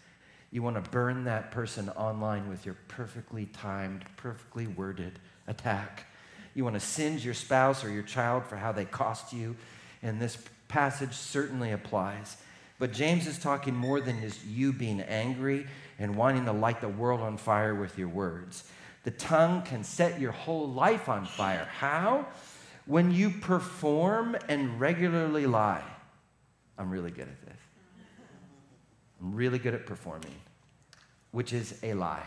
You 0.50 0.62
want 0.62 0.82
to 0.82 0.90
burn 0.90 1.24
that 1.24 1.52
person 1.52 1.88
online 1.90 2.48
with 2.48 2.66
your 2.66 2.76
perfectly 2.88 3.46
timed, 3.46 4.04
perfectly 4.16 4.66
worded 4.66 5.18
attack. 5.46 6.06
You 6.54 6.64
want 6.64 6.74
to 6.74 6.80
singe 6.80 7.24
your 7.24 7.34
spouse 7.34 7.84
or 7.84 7.90
your 7.90 8.02
child 8.02 8.44
for 8.46 8.56
how 8.56 8.72
they 8.72 8.84
cost 8.84 9.32
you. 9.32 9.54
And 10.02 10.20
this 10.20 10.36
passage 10.66 11.14
certainly 11.14 11.70
applies. 11.70 12.36
But 12.80 12.92
James 12.92 13.26
is 13.26 13.38
talking 13.38 13.74
more 13.74 14.00
than 14.00 14.20
just 14.20 14.44
you 14.44 14.72
being 14.72 15.00
angry 15.02 15.66
and 15.98 16.16
wanting 16.16 16.46
to 16.46 16.52
light 16.52 16.80
the 16.80 16.88
world 16.88 17.20
on 17.20 17.36
fire 17.36 17.74
with 17.74 17.98
your 17.98 18.08
words. 18.08 18.64
The 19.04 19.10
tongue 19.10 19.62
can 19.62 19.84
set 19.84 20.20
your 20.20 20.32
whole 20.32 20.68
life 20.68 21.08
on 21.08 21.26
fire. 21.26 21.68
How? 21.78 22.26
When 22.86 23.12
you 23.12 23.30
perform 23.30 24.36
and 24.48 24.80
regularly 24.80 25.46
lie. 25.46 25.84
I'm 26.76 26.90
really 26.90 27.10
good 27.10 27.28
at 27.28 27.46
this. 27.46 27.59
I'm 29.20 29.34
really 29.34 29.58
good 29.58 29.74
at 29.74 29.86
performing, 29.86 30.34
which 31.30 31.52
is 31.52 31.78
a 31.82 31.94
lie. 31.94 32.26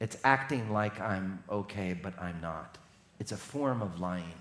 It's 0.00 0.16
acting 0.24 0.72
like 0.72 0.98
I'm 1.00 1.42
okay, 1.50 1.92
but 2.00 2.18
I'm 2.20 2.40
not. 2.40 2.78
It's 3.18 3.32
a 3.32 3.36
form 3.36 3.82
of 3.82 4.00
lying. 4.00 4.34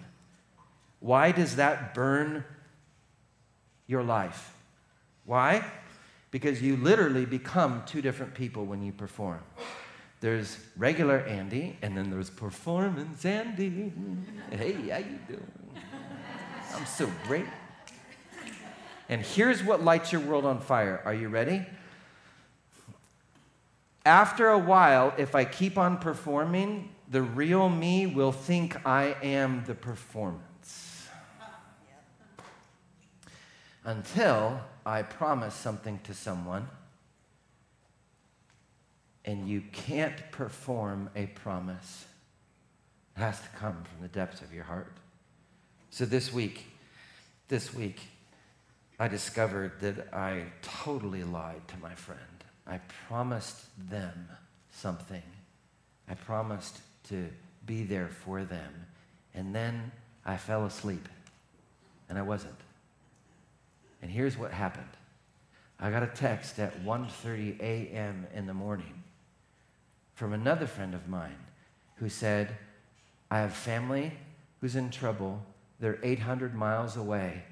Why 1.02 1.32
does 1.32 1.58
that 1.58 1.94
burn 1.94 2.46
your 3.88 4.04
life? 4.04 4.54
Why? 5.26 5.64
Because 6.32 6.62
you 6.62 6.78
literally 6.78 7.26
become 7.26 7.84
two 7.86 8.02
different 8.02 8.34
people 8.34 8.66
when 8.66 8.82
you 8.82 8.92
perform. 8.92 9.42
There's 10.22 10.58
regular 10.78 11.20
Andy, 11.20 11.78
and 11.82 11.98
then 11.98 12.10
there's 12.10 12.30
performance 12.30 13.26
Andy. 13.26 13.92
Hey, 14.52 14.74
how 14.90 14.98
you 14.98 15.20
doing? 15.28 15.52
I'm 16.74 16.86
so 16.86 17.10
great. 17.26 17.46
And 19.10 19.24
here's 19.24 19.64
what 19.64 19.84
lights 19.84 20.12
your 20.12 20.22
world 20.22 20.46
on 20.46 20.60
fire. 20.60 21.02
Are 21.04 21.14
you 21.14 21.30
ready? 21.30 21.66
After 24.06 24.50
a 24.50 24.58
while, 24.58 25.14
if 25.18 25.34
I 25.36 25.46
keep 25.46 25.78
on 25.78 25.98
performing, 25.98 26.90
the 27.10 27.24
real 27.24 27.70
me 27.70 28.06
will 28.06 28.32
think 28.32 28.86
I 28.86 29.16
am 29.24 29.64
the 29.66 29.74
performance. 29.74 31.08
Until 33.84 34.62
I 34.86 35.02
promise 35.02 35.56
something 35.56 36.00
to 36.04 36.14
someone 36.14 36.68
and 39.26 39.48
you 39.48 39.62
can't 39.72 40.32
perform 40.32 41.10
a 41.16 41.28
promise. 41.28 42.06
It 43.16 43.20
has 43.20 43.40
to 43.42 43.48
come 43.50 43.84
from 43.84 44.02
the 44.02 44.08
depths 44.08 44.42
of 44.42 44.54
your 44.54 44.64
heart. 44.64 44.94
So 45.90 46.06
this 46.06 46.32
week, 46.32 46.66
this 47.48 47.74
week, 47.74 48.00
I 49.00 49.08
discovered 49.08 49.80
that 49.80 50.14
I 50.14 50.44
totally 50.62 51.24
lied 51.24 51.66
to 51.70 51.78
my 51.78 51.96
friend. 51.96 52.20
I 52.68 52.80
promised 53.08 53.58
them 53.90 54.28
something. 54.72 55.24
I 56.10 56.16
promised 56.16 56.80
to 57.10 57.28
be 57.66 57.84
there 57.84 58.10
for 58.10 58.44
them. 58.44 58.86
And 59.34 59.56
then 59.56 59.92
I 60.26 60.36
fell 60.36 60.66
asleep. 60.66 61.08
And 62.10 62.18
I 62.18 62.24
wasn't. 62.24 62.60
And 64.02 64.12
here's 64.12 64.38
what 64.38 64.52
happened. 64.52 64.86
I 65.80 65.92
got 65.92 66.04
a 66.04 66.08
text 66.08 66.60
at 66.60 66.84
1:30 66.84 67.60
a.m. 67.62 68.28
in 68.34 68.48
the 68.48 68.54
morning 68.54 69.04
from 70.14 70.34
another 70.34 70.68
friend 70.68 70.94
of 70.94 71.08
mine 71.08 71.38
who 71.96 72.10
said, 72.10 72.58
I 73.32 73.40
have 73.40 73.54
family 73.54 74.12
who's 74.60 74.76
in 74.76 74.90
trouble. 74.90 75.42
They're 75.80 76.00
800 76.04 76.54
miles 76.54 76.98
away. 76.98 77.44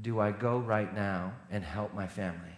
Do 0.00 0.20
I 0.20 0.32
go 0.32 0.58
right 0.58 0.94
now 0.94 1.32
and 1.50 1.62
help 1.62 1.94
my 1.94 2.06
family? 2.06 2.56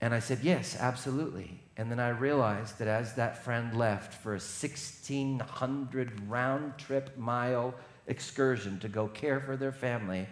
And 0.00 0.14
I 0.14 0.18
said, 0.18 0.40
Yes, 0.42 0.76
absolutely. 0.78 1.60
And 1.76 1.90
then 1.90 1.98
I 1.98 2.10
realized 2.10 2.78
that 2.78 2.88
as 2.88 3.14
that 3.14 3.42
friend 3.42 3.76
left 3.76 4.14
for 4.14 4.30
a 4.30 4.34
1,600 4.34 6.28
round 6.28 6.78
trip 6.78 7.16
mile 7.16 7.74
excursion 8.06 8.78
to 8.80 8.88
go 8.88 9.08
care 9.08 9.40
for 9.40 9.56
their 9.56 9.72
family, 9.72 10.28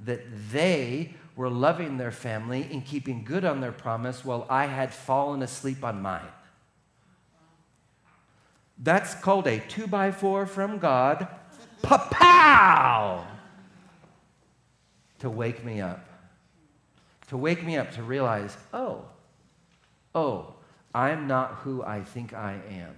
that 0.00 0.20
they 0.50 1.14
were 1.36 1.48
loving 1.48 1.96
their 1.96 2.10
family 2.10 2.68
and 2.70 2.84
keeping 2.84 3.24
good 3.24 3.44
on 3.44 3.60
their 3.60 3.72
promise 3.72 4.24
while 4.24 4.46
I 4.50 4.66
had 4.66 4.92
fallen 4.92 5.42
asleep 5.42 5.82
on 5.84 6.02
mine. 6.02 6.22
That's 8.78 9.14
called 9.14 9.46
a 9.46 9.60
two 9.60 9.86
by 9.86 10.10
four 10.10 10.46
from 10.46 10.78
God. 10.78 11.28
Pa-pow! 11.82 13.26
To 15.24 15.30
wake 15.30 15.64
me 15.64 15.80
up. 15.80 16.06
To 17.28 17.38
wake 17.38 17.64
me 17.64 17.78
up 17.78 17.92
to 17.92 18.02
realize, 18.02 18.58
oh, 18.74 19.06
oh, 20.14 20.52
I'm 20.94 21.26
not 21.26 21.54
who 21.62 21.82
I 21.82 22.02
think 22.02 22.34
I 22.34 22.60
am. 22.68 22.94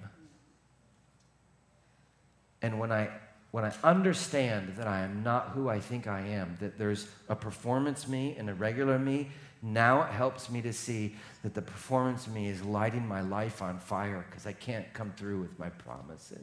And 2.62 2.80
when 2.80 2.90
I 2.90 3.10
when 3.52 3.64
I 3.64 3.72
understand 3.84 4.74
that 4.76 4.88
I 4.88 5.02
am 5.02 5.22
not 5.22 5.50
who 5.50 5.68
I 5.68 5.78
think 5.78 6.08
I 6.08 6.18
am, 6.22 6.56
that 6.58 6.78
there's 6.78 7.06
a 7.28 7.36
performance 7.36 8.08
me 8.08 8.34
and 8.36 8.50
a 8.50 8.54
regular 8.54 8.98
me, 8.98 9.28
now 9.62 10.02
it 10.02 10.10
helps 10.10 10.50
me 10.50 10.60
to 10.62 10.72
see 10.72 11.14
that 11.44 11.54
the 11.54 11.62
performance 11.62 12.26
me 12.26 12.48
is 12.48 12.60
lighting 12.64 13.06
my 13.06 13.20
life 13.20 13.62
on 13.62 13.78
fire 13.78 14.26
because 14.28 14.48
I 14.48 14.52
can't 14.52 14.92
come 14.94 15.12
through 15.16 15.42
with 15.42 15.56
my 15.60 15.68
promises. 15.68 16.40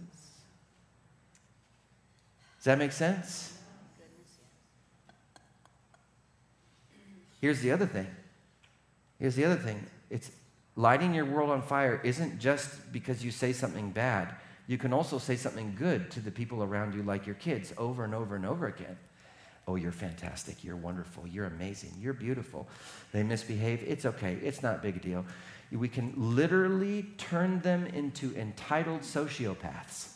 Does 2.56 2.63
that 2.63 2.78
make 2.78 2.93
sense? 2.93 3.60
Here's 7.44 7.60
the 7.60 7.72
other 7.72 7.86
thing. 7.86 8.08
Here's 9.20 9.36
the 9.36 9.44
other 9.44 9.58
thing. 9.58 9.86
It's 10.10 10.32
lighting 10.78 11.14
your 11.14 11.26
world 11.26 11.50
on 11.50 11.62
fire 11.62 12.00
isn't 12.02 12.40
just 12.40 12.94
because 12.94 13.22
you 13.22 13.32
say 13.32 13.52
something 13.52 13.92
bad. 13.92 14.34
You 14.66 14.78
can 14.78 14.94
also 14.94 15.18
say 15.18 15.36
something 15.36 15.76
good 15.78 16.10
to 16.12 16.22
the 16.22 16.32
people 16.32 16.64
around 16.64 16.94
you, 16.96 17.04
like 17.04 17.26
your 17.26 17.36
kids, 17.36 17.74
over 17.78 18.06
and 18.06 18.16
over 18.16 18.38
and 18.38 18.46
over 18.46 18.68
again. 18.68 18.96
Oh, 19.68 19.76
you're 19.76 19.92
fantastic. 19.92 20.64
You're 20.64 20.78
wonderful. 20.78 21.28
You're 21.28 21.48
amazing. 21.48 21.92
You're 22.00 22.14
beautiful. 22.14 22.66
They 23.12 23.24
misbehave. 23.24 23.84
It's 23.86 24.06
okay. 24.06 24.38
It's 24.42 24.64
not 24.64 24.82
big 24.82 25.02
deal. 25.02 25.26
we 25.70 25.90
can 25.90 26.14
literally 26.16 27.08
turn 27.18 27.60
them 27.60 27.88
into 27.88 28.34
entitled 28.38 29.02
sociopaths 29.02 30.14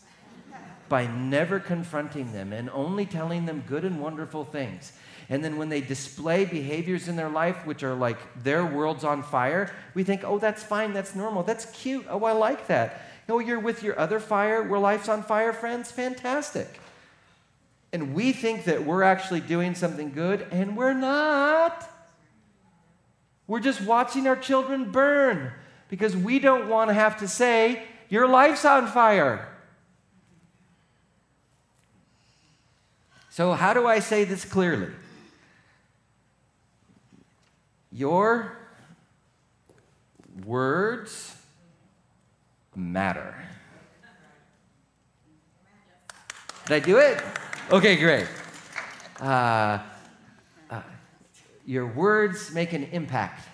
by 0.89 1.07
never 1.07 1.59
confronting 1.59 2.33
them 2.33 2.53
and 2.53 2.69
only 2.69 3.05
telling 3.05 3.45
them 3.45 3.63
good 3.67 3.83
and 3.85 4.01
wonderful 4.01 4.45
things. 4.45 4.93
And 5.29 5.43
then 5.43 5.57
when 5.57 5.69
they 5.69 5.81
display 5.81 6.45
behaviors 6.45 7.07
in 7.07 7.15
their 7.15 7.29
life 7.29 7.65
which 7.65 7.83
are 7.83 7.93
like 7.93 8.17
their 8.43 8.65
world's 8.65 9.03
on 9.03 9.23
fire, 9.23 9.73
we 9.93 10.03
think, 10.03 10.23
oh, 10.23 10.39
that's 10.39 10.63
fine, 10.63 10.93
that's 10.93 11.15
normal, 11.15 11.43
that's 11.43 11.65
cute, 11.71 12.05
oh, 12.09 12.23
I 12.23 12.31
like 12.31 12.67
that. 12.67 13.01
Oh, 13.29 13.39
you're 13.39 13.59
with 13.59 13.83
your 13.83 13.99
other 13.99 14.19
fire 14.19 14.63
where 14.63 14.79
life's 14.79 15.09
on 15.09 15.23
fire, 15.23 15.51
friends? 15.51 15.91
Fantastic. 15.91 16.79
And 17.91 18.13
we 18.13 18.31
think 18.31 18.65
that 18.65 18.85
we're 18.85 19.03
actually 19.03 19.41
doing 19.41 19.75
something 19.75 20.13
good, 20.13 20.45
and 20.51 20.77
we're 20.77 20.93
not. 20.93 21.89
We're 23.47 23.59
just 23.59 23.81
watching 23.81 24.27
our 24.27 24.35
children 24.35 24.91
burn 24.91 25.51
because 25.89 26.15
we 26.15 26.39
don't 26.39 26.69
want 26.69 26.89
to 26.89 26.93
have 26.93 27.17
to 27.19 27.27
say, 27.27 27.83
Your 28.09 28.27
life's 28.27 28.65
on 28.65 28.87
fire. 28.87 29.47
So, 33.37 33.53
how 33.53 33.71
do 33.75 33.85
I 33.85 33.99
say 33.99 34.23
this 34.23 34.43
clearly? 34.45 34.87
Your 37.91 38.57
words 40.43 41.35
matter. 42.75 43.35
Did 46.65 46.73
I 46.73 46.79
do 46.79 46.97
it? 46.97 47.21
Okay, 47.69 47.97
great. 47.97 48.25
Uh, 49.21 49.83
uh, 50.71 50.81
your 51.63 51.85
words 51.85 52.51
make 52.55 52.73
an 52.73 52.85
impact. 52.85 53.47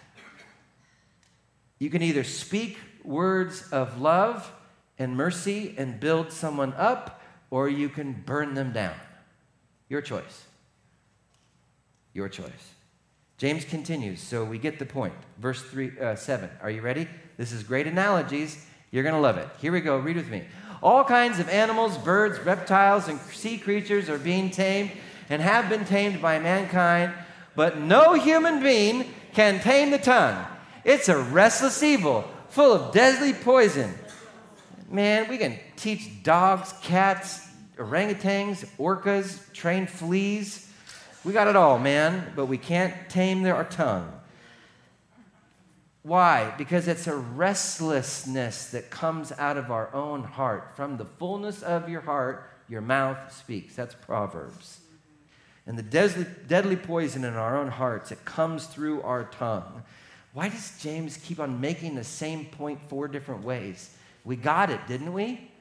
You 1.79 1.89
can 1.89 2.01
either 2.01 2.23
speak 2.23 2.77
words 3.03 3.67
of 3.73 3.99
love 3.99 4.49
and 4.97 5.17
mercy 5.17 5.75
and 5.77 5.99
build 5.99 6.31
someone 6.31 6.71
up, 6.77 7.21
or 7.51 7.67
you 7.67 7.89
can 7.89 8.13
burn 8.25 8.53
them 8.53 8.71
down. 8.71 8.95
Your 9.89 10.01
choice. 10.01 10.45
Your 12.13 12.29
choice. 12.29 12.73
James 13.37 13.65
continues, 13.65 14.21
so 14.21 14.45
we 14.45 14.57
get 14.57 14.79
the 14.79 14.85
point. 14.85 15.13
Verse 15.39 15.61
three, 15.61 15.91
uh, 15.99 16.15
7. 16.15 16.49
Are 16.61 16.69
you 16.69 16.81
ready? 16.81 17.07
This 17.37 17.51
is 17.51 17.63
great 17.63 17.87
analogies. 17.87 18.65
You're 18.91 19.03
going 19.03 19.15
to 19.15 19.21
love 19.21 19.37
it. 19.37 19.49
Here 19.59 19.71
we 19.71 19.81
go. 19.81 19.97
Read 19.97 20.15
with 20.15 20.29
me. 20.29 20.43
All 20.81 21.03
kinds 21.03 21.39
of 21.39 21.49
animals, 21.49 21.97
birds, 21.97 22.39
reptiles, 22.39 23.07
and 23.07 23.19
sea 23.19 23.57
creatures 23.57 24.09
are 24.09 24.19
being 24.19 24.51
tamed 24.51 24.91
and 25.29 25.41
have 25.41 25.69
been 25.69 25.85
tamed 25.85 26.21
by 26.21 26.39
mankind, 26.39 27.13
but 27.55 27.79
no 27.79 28.13
human 28.13 28.61
being 28.61 29.13
can 29.33 29.59
tame 29.59 29.91
the 29.91 29.97
tongue. 29.97 30.45
It's 30.83 31.09
a 31.09 31.17
restless 31.17 31.81
evil 31.81 32.29
full 32.49 32.73
of 32.73 32.93
deadly 32.93 33.33
poison. 33.33 33.93
Man, 34.89 35.27
we 35.27 35.37
can 35.37 35.57
teach 35.75 36.21
dogs, 36.21 36.73
cats, 36.83 37.47
orangutans, 37.85 38.65
orcas, 38.77 39.51
trained 39.53 39.89
fleas. 39.89 40.69
We 41.23 41.33
got 41.33 41.47
it 41.47 41.55
all, 41.55 41.79
man, 41.79 42.33
but 42.35 42.47
we 42.47 42.57
can't 42.57 42.93
tame 43.09 43.45
our 43.45 43.63
tongue. 43.63 44.11
Why? 46.03 46.53
Because 46.57 46.89
it's 46.89 47.07
a 47.07 47.15
restlessness 47.15 48.71
that 48.71 48.89
comes 48.89 49.31
out 49.31 49.55
of 49.55 49.71
our 49.71 49.93
own 49.93 50.23
heart. 50.23 50.75
From 50.75 50.97
the 50.97 51.05
fullness 51.05 51.63
of 51.63 51.87
your 51.87 52.01
heart, 52.01 52.49
your 52.67 52.81
mouth 52.81 53.33
speaks. 53.33 53.75
That's 53.75 53.95
Proverbs. 53.95 54.81
And 55.65 55.77
the 55.77 55.83
deadly, 55.83 56.25
deadly 56.47 56.75
poison 56.75 57.23
in 57.23 57.35
our 57.35 57.57
own 57.57 57.69
hearts, 57.69 58.11
it 58.11 58.25
comes 58.25 58.65
through 58.65 59.01
our 59.03 59.23
tongue. 59.23 59.83
Why 60.33 60.49
does 60.49 60.77
James 60.81 61.15
keep 61.15 61.39
on 61.39 61.61
making 61.61 61.95
the 61.95 62.03
same 62.03 62.45
point 62.45 62.79
four 62.89 63.07
different 63.07 63.45
ways? 63.45 63.95
We 64.25 64.35
got 64.35 64.69
it, 64.69 64.85
didn't 64.87 65.13
we? 65.13 65.51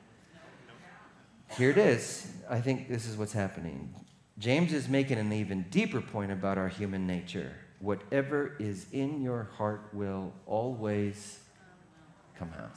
Here 1.57 1.71
it 1.71 1.79
is. 1.79 2.33
I 2.49 2.61
think 2.61 2.89
this 2.89 3.07
is 3.07 3.17
what's 3.17 3.33
happening. 3.33 3.95
James 4.39 4.73
is 4.73 4.89
making 4.89 5.19
an 5.19 5.33
even 5.33 5.67
deeper 5.71 6.01
point 6.01 6.33
about 6.33 6.59
our 6.59 6.69
human 6.69 7.07
nature 7.07 7.53
whatever 7.83 8.55
is 8.61 8.87
in 8.93 9.21
your 9.21 9.51
heart 9.57 9.89
will 9.93 10.33
always 10.47 11.41
come 12.39 12.51
out. 12.59 12.71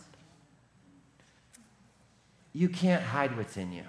You 2.53 2.67
can't 2.69 3.03
hide 3.03 3.37
what's 3.37 3.55
in 3.55 3.71
you. 3.71 3.83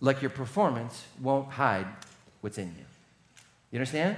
Like 0.00 0.22
your 0.22 0.30
performance 0.30 1.04
won't 1.20 1.50
hide 1.50 1.86
what's 2.40 2.56
in 2.56 2.68
you. 2.68 2.84
You 3.70 3.78
understand? 3.78 4.16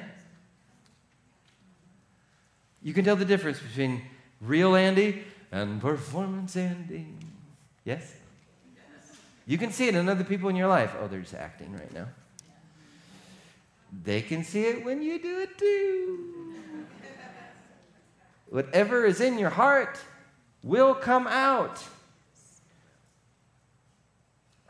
You 2.81 2.95
can 2.95 3.05
tell 3.05 3.17
the 3.17 3.25
difference 3.25 3.59
between 3.59 4.03
real 4.41 4.77
Andy 4.77 5.25
and 5.51 5.81
performance 5.81 6.57
Andy. 6.57 7.09
Yes? 7.85 8.15
You 9.47 9.59
can 9.59 9.73
see 9.73 9.89
it 9.89 9.95
in 9.95 10.09
other 10.09 10.25
people 10.25 10.49
in 10.49 10.57
your 10.57 10.69
life. 10.69 10.95
Oh, 11.01 11.09
they're 11.09 11.21
just 11.21 11.35
acting 11.35 11.73
right 11.73 11.93
now. 11.93 12.07
They 14.05 14.23
can 14.23 14.45
see 14.45 14.65
it 14.65 14.85
when 14.85 15.03
you 15.03 15.21
do 15.21 15.41
it 15.41 15.59
too. 15.59 16.55
Whatever 18.49 19.05
is 19.05 19.21
in 19.21 19.39
your 19.39 19.51
heart 19.51 19.99
will 20.63 20.95
come 20.95 21.27
out. 21.27 21.83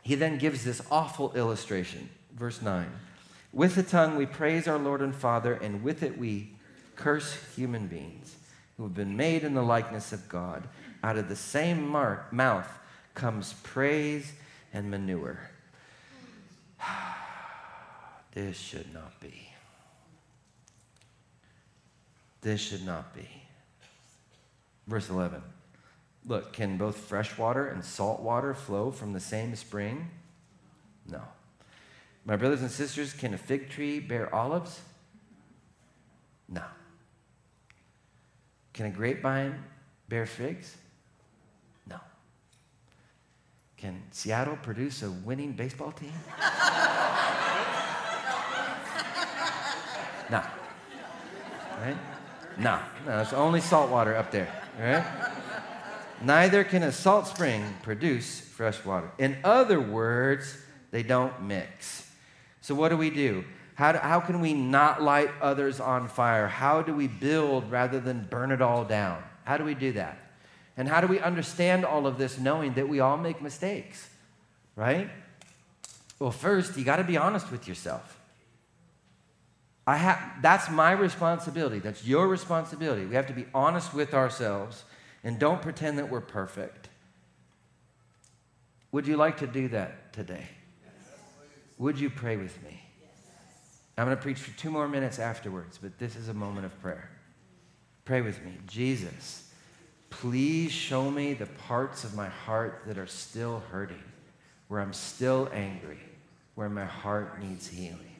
He 0.01 0.15
then 0.15 0.37
gives 0.37 0.65
this 0.65 0.81
awful 0.91 1.33
illustration. 1.33 2.09
Verse 2.35 2.61
9 2.61 2.87
With 3.53 3.75
the 3.75 3.83
tongue 3.83 4.17
we 4.17 4.25
praise 4.25 4.67
our 4.67 4.79
Lord 4.79 5.01
and 5.01 5.15
Father, 5.15 5.53
and 5.53 5.83
with 5.83 6.03
it 6.03 6.17
we 6.17 6.51
curse 6.95 7.37
human 7.55 7.87
beings 7.87 8.35
who 8.77 8.83
have 8.83 8.95
been 8.95 9.15
made 9.15 9.43
in 9.43 9.53
the 9.53 9.63
likeness 9.63 10.11
of 10.11 10.27
God. 10.27 10.67
Out 11.03 11.17
of 11.17 11.29
the 11.29 11.35
same 11.35 11.87
mouth 11.87 12.67
comes 13.13 13.53
praise 13.63 14.33
and 14.73 14.89
manure. 14.89 15.39
This 18.33 18.57
should 18.57 18.91
not 18.91 19.19
be. 19.19 19.47
This 22.41 22.59
should 22.59 22.83
not 22.83 23.13
be. 23.13 23.29
Verse 24.87 25.09
11. 25.09 25.39
Look, 26.25 26.51
can 26.53 26.77
both 26.77 26.97
fresh 26.97 27.37
water 27.37 27.67
and 27.67 27.85
salt 27.85 28.21
water 28.21 28.53
flow 28.53 28.89
from 28.89 29.13
the 29.13 29.19
same 29.19 29.55
spring? 29.55 30.09
No. 31.07 31.21
My 32.25 32.35
brothers 32.35 32.61
and 32.61 32.71
sisters, 32.71 33.13
can 33.13 33.33
a 33.33 33.37
fig 33.37 33.69
tree 33.69 33.99
bear 33.99 34.33
olives? 34.33 34.81
No. 36.47 36.63
Can 38.73 38.85
a 38.85 38.89
grapevine 38.89 39.61
bear 40.07 40.25
figs? 40.25 40.77
No. 41.87 41.99
Can 43.83 44.01
Seattle 44.11 44.57
produce 44.61 45.03
a 45.03 45.11
winning 45.11 45.51
baseball 45.51 45.91
team? 45.91 46.13
No. 50.31 50.41
Right? 51.81 51.97
No. 52.57 52.79
No, 53.05 53.19
it's 53.19 53.33
only 53.33 53.59
salt 53.59 53.91
water 53.91 54.15
up 54.15 54.31
there. 54.31 54.47
Right? 54.79 55.03
Neither 56.21 56.63
can 56.63 56.83
a 56.83 56.93
salt 56.93 57.27
spring 57.27 57.61
produce 57.83 58.39
fresh 58.39 58.85
water. 58.85 59.11
In 59.17 59.35
other 59.43 59.81
words, 59.81 60.57
they 60.91 61.03
don't 61.03 61.43
mix. 61.43 62.09
So, 62.61 62.73
what 62.73 62.87
do 62.87 62.95
we 62.95 63.09
do? 63.09 63.43
How, 63.75 63.91
do, 63.91 63.97
how 63.97 64.21
can 64.21 64.39
we 64.39 64.53
not 64.53 65.01
light 65.01 65.29
others 65.41 65.81
on 65.81 66.07
fire? 66.07 66.47
How 66.47 66.81
do 66.81 66.95
we 66.95 67.09
build 67.09 67.69
rather 67.69 67.99
than 67.99 68.27
burn 68.29 68.53
it 68.53 68.61
all 68.61 68.85
down? 68.85 69.21
How 69.43 69.57
do 69.57 69.65
we 69.65 69.73
do 69.73 69.91
that? 69.91 70.22
And 70.75 70.87
how 70.87 71.01
do 71.01 71.07
we 71.07 71.19
understand 71.19 71.85
all 71.85 72.07
of 72.07 72.17
this 72.17 72.39
knowing 72.39 72.73
that 72.73 72.89
we 72.89 72.99
all 72.99 73.17
make 73.17 73.41
mistakes? 73.41 74.09
Right? 74.75 75.09
Well, 76.19 76.31
first, 76.31 76.77
you 76.77 76.83
got 76.83 76.95
to 76.97 77.03
be 77.03 77.17
honest 77.17 77.51
with 77.51 77.67
yourself. 77.67 78.19
I 79.85 79.97
have, 79.97 80.19
that's 80.41 80.69
my 80.69 80.91
responsibility. 80.91 81.79
That's 81.79 82.05
your 82.05 82.27
responsibility. 82.27 83.05
We 83.05 83.15
have 83.15 83.27
to 83.27 83.33
be 83.33 83.45
honest 83.53 83.93
with 83.93 84.13
ourselves 84.13 84.85
and 85.23 85.37
don't 85.37 85.61
pretend 85.61 85.99
that 85.99 86.09
we're 86.09 86.21
perfect. 86.21 86.89
Would 88.91 89.07
you 89.07 89.17
like 89.17 89.37
to 89.39 89.47
do 89.47 89.67
that 89.69 90.13
today? 90.13 90.47
Would 91.77 91.99
you 91.99 92.09
pray 92.09 92.37
with 92.37 92.61
me? 92.63 92.81
I'm 93.97 94.05
going 94.05 94.15
to 94.15 94.21
preach 94.21 94.39
for 94.39 94.57
two 94.57 94.71
more 94.71 94.87
minutes 94.87 95.19
afterwards, 95.19 95.77
but 95.81 95.99
this 95.99 96.15
is 96.15 96.29
a 96.29 96.33
moment 96.33 96.65
of 96.65 96.79
prayer. 96.81 97.09
Pray 98.05 98.21
with 98.21 98.43
me. 98.43 98.57
Jesus, 98.67 99.42
please 100.19 100.71
show 100.71 101.09
me 101.09 101.33
the 101.33 101.45
parts 101.45 102.03
of 102.03 102.15
my 102.15 102.29
heart 102.29 102.83
that 102.87 102.97
are 102.97 103.07
still 103.07 103.63
hurting, 103.71 104.03
where 104.67 104.79
I'm 104.79 104.93
still 104.93 105.49
angry, 105.51 105.99
where 106.55 106.69
my 106.69 106.85
heart 106.85 107.41
needs 107.41 107.67
healing. 107.67 108.15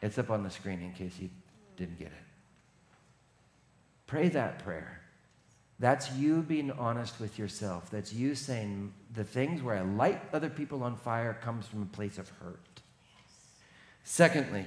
It's 0.00 0.18
up 0.18 0.30
on 0.30 0.42
the 0.44 0.50
screen 0.50 0.80
in 0.80 0.92
case 0.92 1.12
you 1.18 1.28
didn't 1.76 1.98
get 1.98 2.08
it. 2.08 2.12
Pray 4.06 4.28
that 4.28 4.60
prayer. 4.60 5.00
That's 5.80 6.12
you 6.12 6.42
being 6.42 6.70
honest 6.72 7.20
with 7.20 7.38
yourself. 7.38 7.90
That's 7.90 8.12
you 8.12 8.34
saying 8.34 8.92
the 9.14 9.24
things 9.24 9.62
where 9.62 9.76
I 9.76 9.82
light 9.82 10.22
other 10.32 10.48
people 10.48 10.82
on 10.82 10.96
fire 10.96 11.34
comes 11.34 11.66
from 11.66 11.82
a 11.82 11.86
place 11.86 12.18
of 12.18 12.28
hurt. 12.40 12.80
Secondly, 14.04 14.66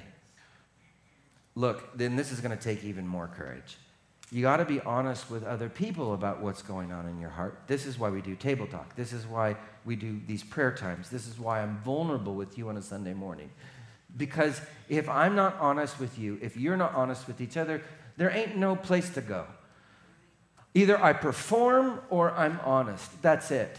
look, 1.56 1.98
then 1.98 2.16
this 2.16 2.32
is 2.32 2.40
going 2.40 2.56
to 2.56 2.64
take 2.64 2.84
even 2.84 3.08
more 3.08 3.28
courage. 3.28 3.78
You 4.32 4.42
got 4.42 4.58
to 4.58 4.66
be 4.66 4.80
honest 4.82 5.30
with 5.30 5.44
other 5.44 5.68
people 5.68 6.14
about 6.14 6.42
what's 6.42 6.62
going 6.62 6.94
on 6.94 7.06
in 7.06 7.20
your 7.20 7.30
heart. 7.30 7.60
This 7.68 7.86
is 7.86 8.00
why 8.00 8.10
we 8.10 8.22
do 8.22 8.34
table 8.36 8.66
talk. 8.66 8.96
This 8.96 9.12
is 9.12 9.28
why 9.28 9.58
we 9.84 9.98
do 9.98 10.22
these 10.26 10.42
prayer 10.42 10.72
times. 10.72 11.10
This 11.10 11.28
is 11.28 11.38
why 11.38 11.62
I'm 11.62 11.78
vulnerable 11.80 12.34
with 12.34 12.58
you 12.58 12.70
on 12.70 12.78
a 12.78 12.82
Sunday 12.82 13.14
morning. 13.14 13.50
Because 14.16 14.62
if 14.88 15.10
I'm 15.10 15.36
not 15.36 15.58
honest 15.60 16.00
with 16.00 16.18
you, 16.18 16.40
if 16.42 16.56
you're 16.56 16.78
not 16.78 16.96
honest 16.96 17.28
with 17.28 17.42
each 17.42 17.58
other, 17.58 17.82
there 18.16 18.30
ain't 18.30 18.56
no 18.56 18.78
place 18.78 19.10
to 19.12 19.22
go. 19.22 19.46
Either 20.74 21.02
I 21.04 21.12
perform 21.12 22.00
or 22.10 22.32
I'm 22.32 22.60
honest. 22.64 23.22
That's 23.22 23.52
it. 23.52 23.78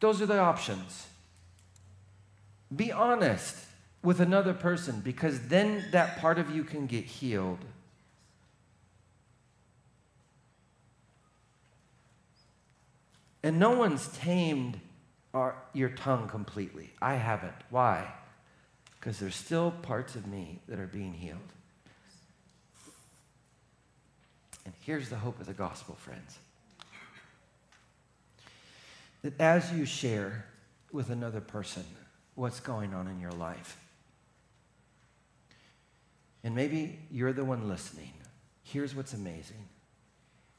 Those 0.00 0.20
are 0.20 0.26
the 0.26 0.38
options. 0.38 1.06
Be 2.74 2.92
honest 2.92 3.56
with 4.02 4.20
another 4.20 4.52
person 4.52 5.00
because 5.00 5.48
then 5.48 5.86
that 5.92 6.18
part 6.18 6.38
of 6.38 6.54
you 6.54 6.64
can 6.64 6.86
get 6.86 7.04
healed. 7.04 7.60
And 13.46 13.60
no 13.60 13.70
one's 13.70 14.08
tamed 14.08 14.76
our, 15.32 15.54
your 15.72 15.90
tongue 15.90 16.26
completely. 16.26 16.90
I 17.00 17.14
haven't. 17.14 17.54
Why? 17.70 18.12
Because 18.98 19.20
there's 19.20 19.36
still 19.36 19.70
parts 19.70 20.16
of 20.16 20.26
me 20.26 20.58
that 20.66 20.80
are 20.80 20.88
being 20.88 21.12
healed. 21.12 21.38
And 24.64 24.74
here's 24.80 25.10
the 25.10 25.16
hope 25.16 25.38
of 25.38 25.46
the 25.46 25.52
gospel, 25.52 25.94
friends 25.94 26.40
that 29.22 29.40
as 29.40 29.72
you 29.72 29.84
share 29.84 30.46
with 30.90 31.10
another 31.10 31.40
person 31.40 31.84
what's 32.34 32.58
going 32.58 32.94
on 32.94 33.06
in 33.06 33.20
your 33.20 33.30
life, 33.30 33.78
and 36.42 36.52
maybe 36.52 36.98
you're 37.12 37.32
the 37.32 37.44
one 37.44 37.68
listening, 37.68 38.12
here's 38.64 38.92
what's 38.92 39.14
amazing 39.14 39.68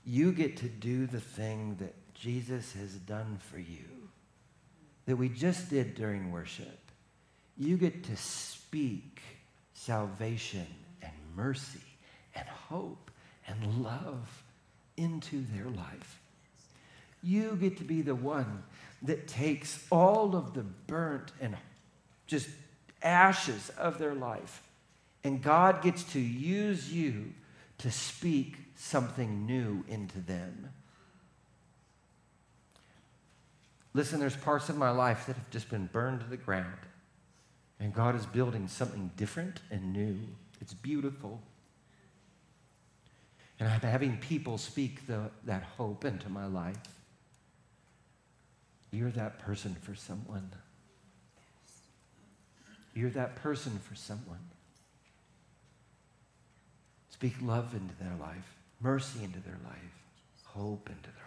you 0.05 0.31
get 0.31 0.55
to 0.55 0.69
do 0.69 1.05
the 1.05 1.19
thing 1.19 1.75
that 1.81 1.93
Jesus 2.19 2.73
has 2.73 2.93
done 2.93 3.39
for 3.51 3.59
you, 3.59 4.09
that 5.05 5.15
we 5.15 5.29
just 5.29 5.69
did 5.69 5.95
during 5.95 6.31
worship. 6.31 6.79
You 7.57 7.77
get 7.77 8.03
to 8.05 8.15
speak 8.17 9.21
salvation 9.73 10.67
and 11.01 11.11
mercy 11.35 11.79
and 12.35 12.47
hope 12.47 13.11
and 13.47 13.83
love 13.83 14.43
into 14.97 15.43
their 15.53 15.69
life. 15.69 16.19
You 17.23 17.55
get 17.55 17.77
to 17.77 17.83
be 17.83 18.01
the 18.01 18.15
one 18.15 18.63
that 19.03 19.27
takes 19.27 19.85
all 19.91 20.35
of 20.35 20.53
the 20.53 20.63
burnt 20.63 21.31
and 21.39 21.55
just 22.25 22.49
ashes 23.03 23.69
of 23.77 23.99
their 23.99 24.15
life, 24.15 24.63
and 25.23 25.41
God 25.41 25.81
gets 25.81 26.03
to 26.13 26.19
use 26.19 26.91
you 26.91 27.33
to 27.79 27.91
speak 27.91 28.57
something 28.75 29.45
new 29.45 29.83
into 29.87 30.19
them. 30.19 30.71
Listen, 33.97 34.19
there's 34.19 34.35
parts 34.35 34.69
of 34.69 34.77
my 34.77 34.91
life 34.91 35.25
that 35.25 35.35
have 35.35 35.49
just 35.49 35.71
been 35.71 35.87
burned 35.87 36.19
to 36.19 36.27
the 36.27 36.37
ground, 36.37 36.77
and 37.79 37.91
God 37.91 38.15
is 38.15 38.27
building 38.27 38.67
something 38.67 39.09
different 39.17 39.59
and 39.71 39.91
new. 39.91 40.19
It's 40.61 40.75
beautiful. 40.75 41.41
And 43.59 43.67
I'm 43.67 43.81
having 43.81 44.17
people 44.17 44.59
speak 44.59 45.07
the, 45.07 45.31
that 45.45 45.63
hope 45.63 46.05
into 46.05 46.29
my 46.29 46.45
life. 46.45 46.77
You're 48.91 49.09
that 49.09 49.39
person 49.39 49.75
for 49.81 49.95
someone. 49.95 50.51
You're 52.93 53.09
that 53.09 53.37
person 53.37 53.79
for 53.79 53.95
someone. 53.95 54.45
Speak 57.09 57.33
love 57.41 57.73
into 57.73 57.95
their 57.95 58.15
life, 58.21 58.57
mercy 58.79 59.23
into 59.23 59.39
their 59.39 59.57
life, 59.65 59.95
hope 60.45 60.87
into 60.87 61.01
their 61.01 61.13
life. 61.13 61.26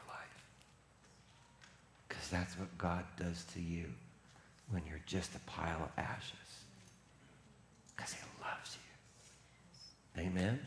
Because 2.21 2.33
that's 2.33 2.59
what 2.59 2.77
God 2.77 3.05
does 3.19 3.45
to 3.55 3.61
you 3.61 3.87
when 4.71 4.83
you're 4.87 5.01
just 5.07 5.35
a 5.35 5.39
pile 5.51 5.83
of 5.83 5.91
ashes. 5.97 6.35
Because 7.97 8.13
He 8.13 8.21
loves 8.43 8.77
you. 10.17 10.23
Amen? 10.23 10.61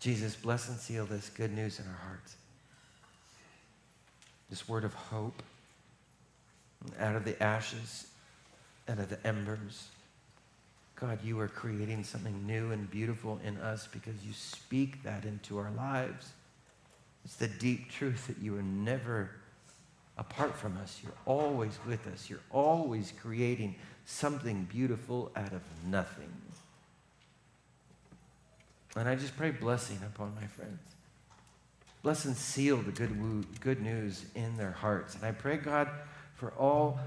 Jesus, 0.00 0.34
bless 0.34 0.68
and 0.68 0.76
seal 0.76 1.06
this 1.06 1.28
good 1.28 1.54
news 1.54 1.78
in 1.78 1.86
our 1.86 2.00
hearts. 2.04 2.34
This 4.50 4.68
word 4.68 4.82
of 4.82 4.92
hope 4.92 5.40
out 6.98 7.14
of 7.14 7.24
the 7.24 7.40
ashes, 7.40 8.08
out 8.88 8.98
of 8.98 9.08
the 9.08 9.24
embers. 9.24 9.86
God, 10.96 11.20
you 11.22 11.38
are 11.38 11.46
creating 11.46 12.02
something 12.02 12.44
new 12.44 12.72
and 12.72 12.90
beautiful 12.90 13.38
in 13.44 13.56
us 13.58 13.86
because 13.92 14.14
you 14.26 14.32
speak 14.32 15.04
that 15.04 15.24
into 15.24 15.58
our 15.58 15.70
lives. 15.76 16.32
It's 17.24 17.36
the 17.36 17.48
deep 17.48 17.90
truth 17.90 18.26
that 18.26 18.38
you 18.38 18.56
are 18.56 18.62
never 18.62 19.30
apart 20.18 20.56
from 20.56 20.76
us. 20.78 21.00
You're 21.02 21.12
always 21.24 21.78
with 21.86 22.06
us. 22.06 22.28
You're 22.28 22.40
always 22.50 23.12
creating 23.20 23.76
something 24.04 24.64
beautiful 24.64 25.30
out 25.36 25.52
of 25.52 25.62
nothing. 25.86 26.32
And 28.96 29.08
I 29.08 29.14
just 29.14 29.36
pray 29.36 29.50
blessing 29.50 29.98
upon 30.06 30.34
my 30.34 30.46
friends. 30.46 30.80
Bless 32.02 32.24
and 32.24 32.36
seal 32.36 32.78
the 32.78 32.90
good, 32.90 33.60
good 33.60 33.80
news 33.80 34.24
in 34.34 34.56
their 34.56 34.72
hearts. 34.72 35.14
And 35.14 35.24
I 35.24 35.30
pray, 35.30 35.56
God, 35.56 35.88
for 36.34 36.50
all, 36.58 36.98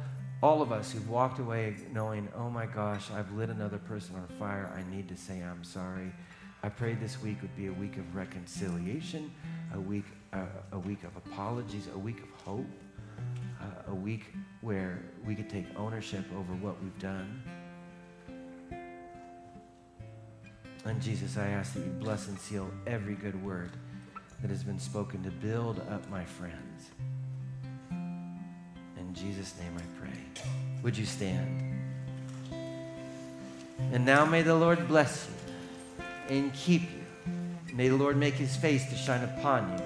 all 0.41 0.61
of 0.61 0.71
us 0.71 0.91
who've 0.91 1.09
walked 1.09 1.39
away 1.39 1.75
knowing, 1.93 2.29
oh 2.35 2.49
my 2.49 2.65
gosh, 2.65 3.11
I've 3.11 3.31
lit 3.33 3.49
another 3.49 3.77
person 3.77 4.15
on 4.15 4.27
fire. 4.39 4.71
I 4.75 4.89
need 4.95 5.09
to 5.09 5.17
say 5.17 5.41
I'm 5.41 5.63
sorry. 5.63 6.11
I 6.65 6.69
pray 6.69 6.95
this 6.95 7.21
week 7.21 7.39
would 7.43 7.55
be 7.55 7.67
a 7.67 7.73
week 7.73 7.97
of 7.97 8.15
reconciliation, 8.15 9.31
a 9.75 9.79
week, 9.79 10.05
uh, 10.33 10.45
a 10.71 10.79
week 10.79 11.03
of 11.03 11.15
apologies, 11.15 11.89
a 11.93 11.97
week 11.97 12.17
of 12.23 12.29
hope, 12.43 12.65
uh, 13.61 13.91
a 13.91 13.93
week 13.93 14.33
where 14.61 15.03
we 15.23 15.35
could 15.35 15.47
take 15.47 15.67
ownership 15.77 16.25
over 16.35 16.53
what 16.53 16.81
we've 16.81 16.97
done. 16.97 17.43
And 20.85 20.99
Jesus, 21.03 21.37
I 21.37 21.49
ask 21.49 21.75
that 21.75 21.81
you 21.81 21.91
bless 21.99 22.29
and 22.29 22.39
seal 22.39 22.67
every 22.87 23.13
good 23.13 23.39
word 23.45 23.69
that 24.41 24.49
has 24.49 24.63
been 24.63 24.79
spoken 24.79 25.21
to 25.21 25.29
build 25.29 25.81
up 25.91 26.09
my 26.09 26.25
friends. 26.25 26.89
In 27.91 29.13
Jesus' 29.13 29.53
name 29.59 29.77
I 29.77 29.99
pray. 29.99 30.19
Would 30.81 30.97
you 30.97 31.05
stand? 31.05 31.79
And 33.91 34.03
now 34.03 34.25
may 34.25 34.41
the 34.41 34.55
Lord 34.55 34.87
bless 34.87 35.27
you 35.27 35.44
and 36.29 36.53
keep 36.53 36.81
you. 36.83 37.33
May 37.73 37.89
the 37.89 37.95
Lord 37.95 38.17
make 38.17 38.35
his 38.35 38.55
face 38.55 38.89
to 38.89 38.95
shine 38.95 39.23
upon 39.23 39.71
you. 39.77 39.83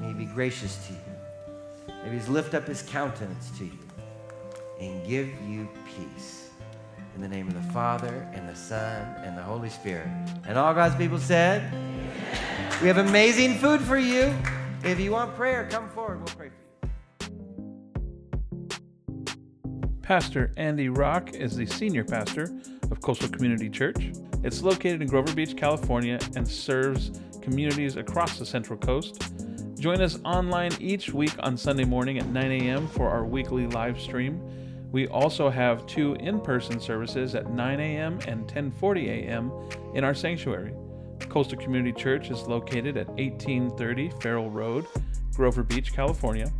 May 0.00 0.08
he 0.08 0.14
be 0.14 0.24
gracious 0.24 0.86
to 0.86 0.92
you. 0.92 1.94
May 2.04 2.18
he 2.18 2.30
lift 2.30 2.54
up 2.54 2.66
his 2.66 2.82
countenance 2.82 3.50
to 3.58 3.64
you 3.64 3.78
and 4.80 5.06
give 5.06 5.28
you 5.46 5.68
peace. 5.86 6.50
In 7.14 7.20
the 7.20 7.28
name 7.28 7.48
of 7.48 7.54
the 7.54 7.72
Father, 7.72 8.28
and 8.32 8.48
the 8.48 8.54
Son, 8.54 9.02
and 9.24 9.36
the 9.36 9.42
Holy 9.42 9.68
Spirit. 9.68 10.06
And 10.46 10.56
all 10.56 10.72
God's 10.72 10.94
people 10.94 11.18
said, 11.18 11.72
Amen. 11.72 11.98
We 12.80 12.86
have 12.86 12.98
amazing 12.98 13.56
food 13.56 13.80
for 13.80 13.98
you. 13.98 14.32
If 14.84 15.00
you 15.00 15.10
want 15.10 15.34
prayer, 15.34 15.66
come 15.68 15.88
forward. 15.88 16.18
We'll 16.18 16.36
pray 16.36 16.50
for 16.50 17.26
you. 17.26 17.28
Pastor 20.00 20.52
Andy 20.56 20.88
Rock 20.88 21.34
is 21.34 21.56
the 21.56 21.66
senior 21.66 22.04
pastor 22.04 22.52
of 22.90 23.00
Coastal 23.00 23.28
Community 23.28 23.68
Church. 23.68 24.12
It's 24.42 24.62
located 24.62 25.02
in 25.02 25.08
Grover 25.08 25.34
Beach, 25.34 25.56
California, 25.56 26.18
and 26.36 26.46
serves 26.46 27.10
communities 27.42 27.96
across 27.96 28.38
the 28.38 28.46
Central 28.46 28.78
Coast. 28.78 29.20
Join 29.78 30.00
us 30.00 30.18
online 30.24 30.72
each 30.80 31.12
week 31.12 31.34
on 31.40 31.56
Sunday 31.56 31.84
morning 31.84 32.18
at 32.18 32.26
9 32.26 32.52
a.m. 32.52 32.88
for 32.88 33.08
our 33.08 33.24
weekly 33.24 33.66
live 33.68 34.00
stream. 34.00 34.40
We 34.90 35.06
also 35.08 35.50
have 35.50 35.86
two 35.86 36.14
in-person 36.14 36.80
services 36.80 37.34
at 37.34 37.52
9 37.52 37.80
a.m. 37.80 38.18
and 38.26 38.48
10:40 38.48 39.08
a.m. 39.08 39.52
in 39.94 40.04
our 40.04 40.14
sanctuary. 40.14 40.72
Coastal 41.28 41.58
Community 41.58 41.92
Church 41.92 42.30
is 42.30 42.42
located 42.42 42.96
at 42.96 43.08
1830 43.08 44.10
Farroll 44.20 44.50
Road, 44.50 44.86
Grover 45.34 45.62
Beach, 45.62 45.92
California. 45.92 46.50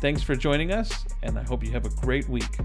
Thanks 0.00 0.22
for 0.22 0.36
joining 0.36 0.70
us, 0.72 1.04
and 1.24 1.36
I 1.36 1.42
hope 1.42 1.64
you 1.64 1.72
have 1.72 1.84
a 1.84 1.90
great 1.90 2.28
week. 2.28 2.58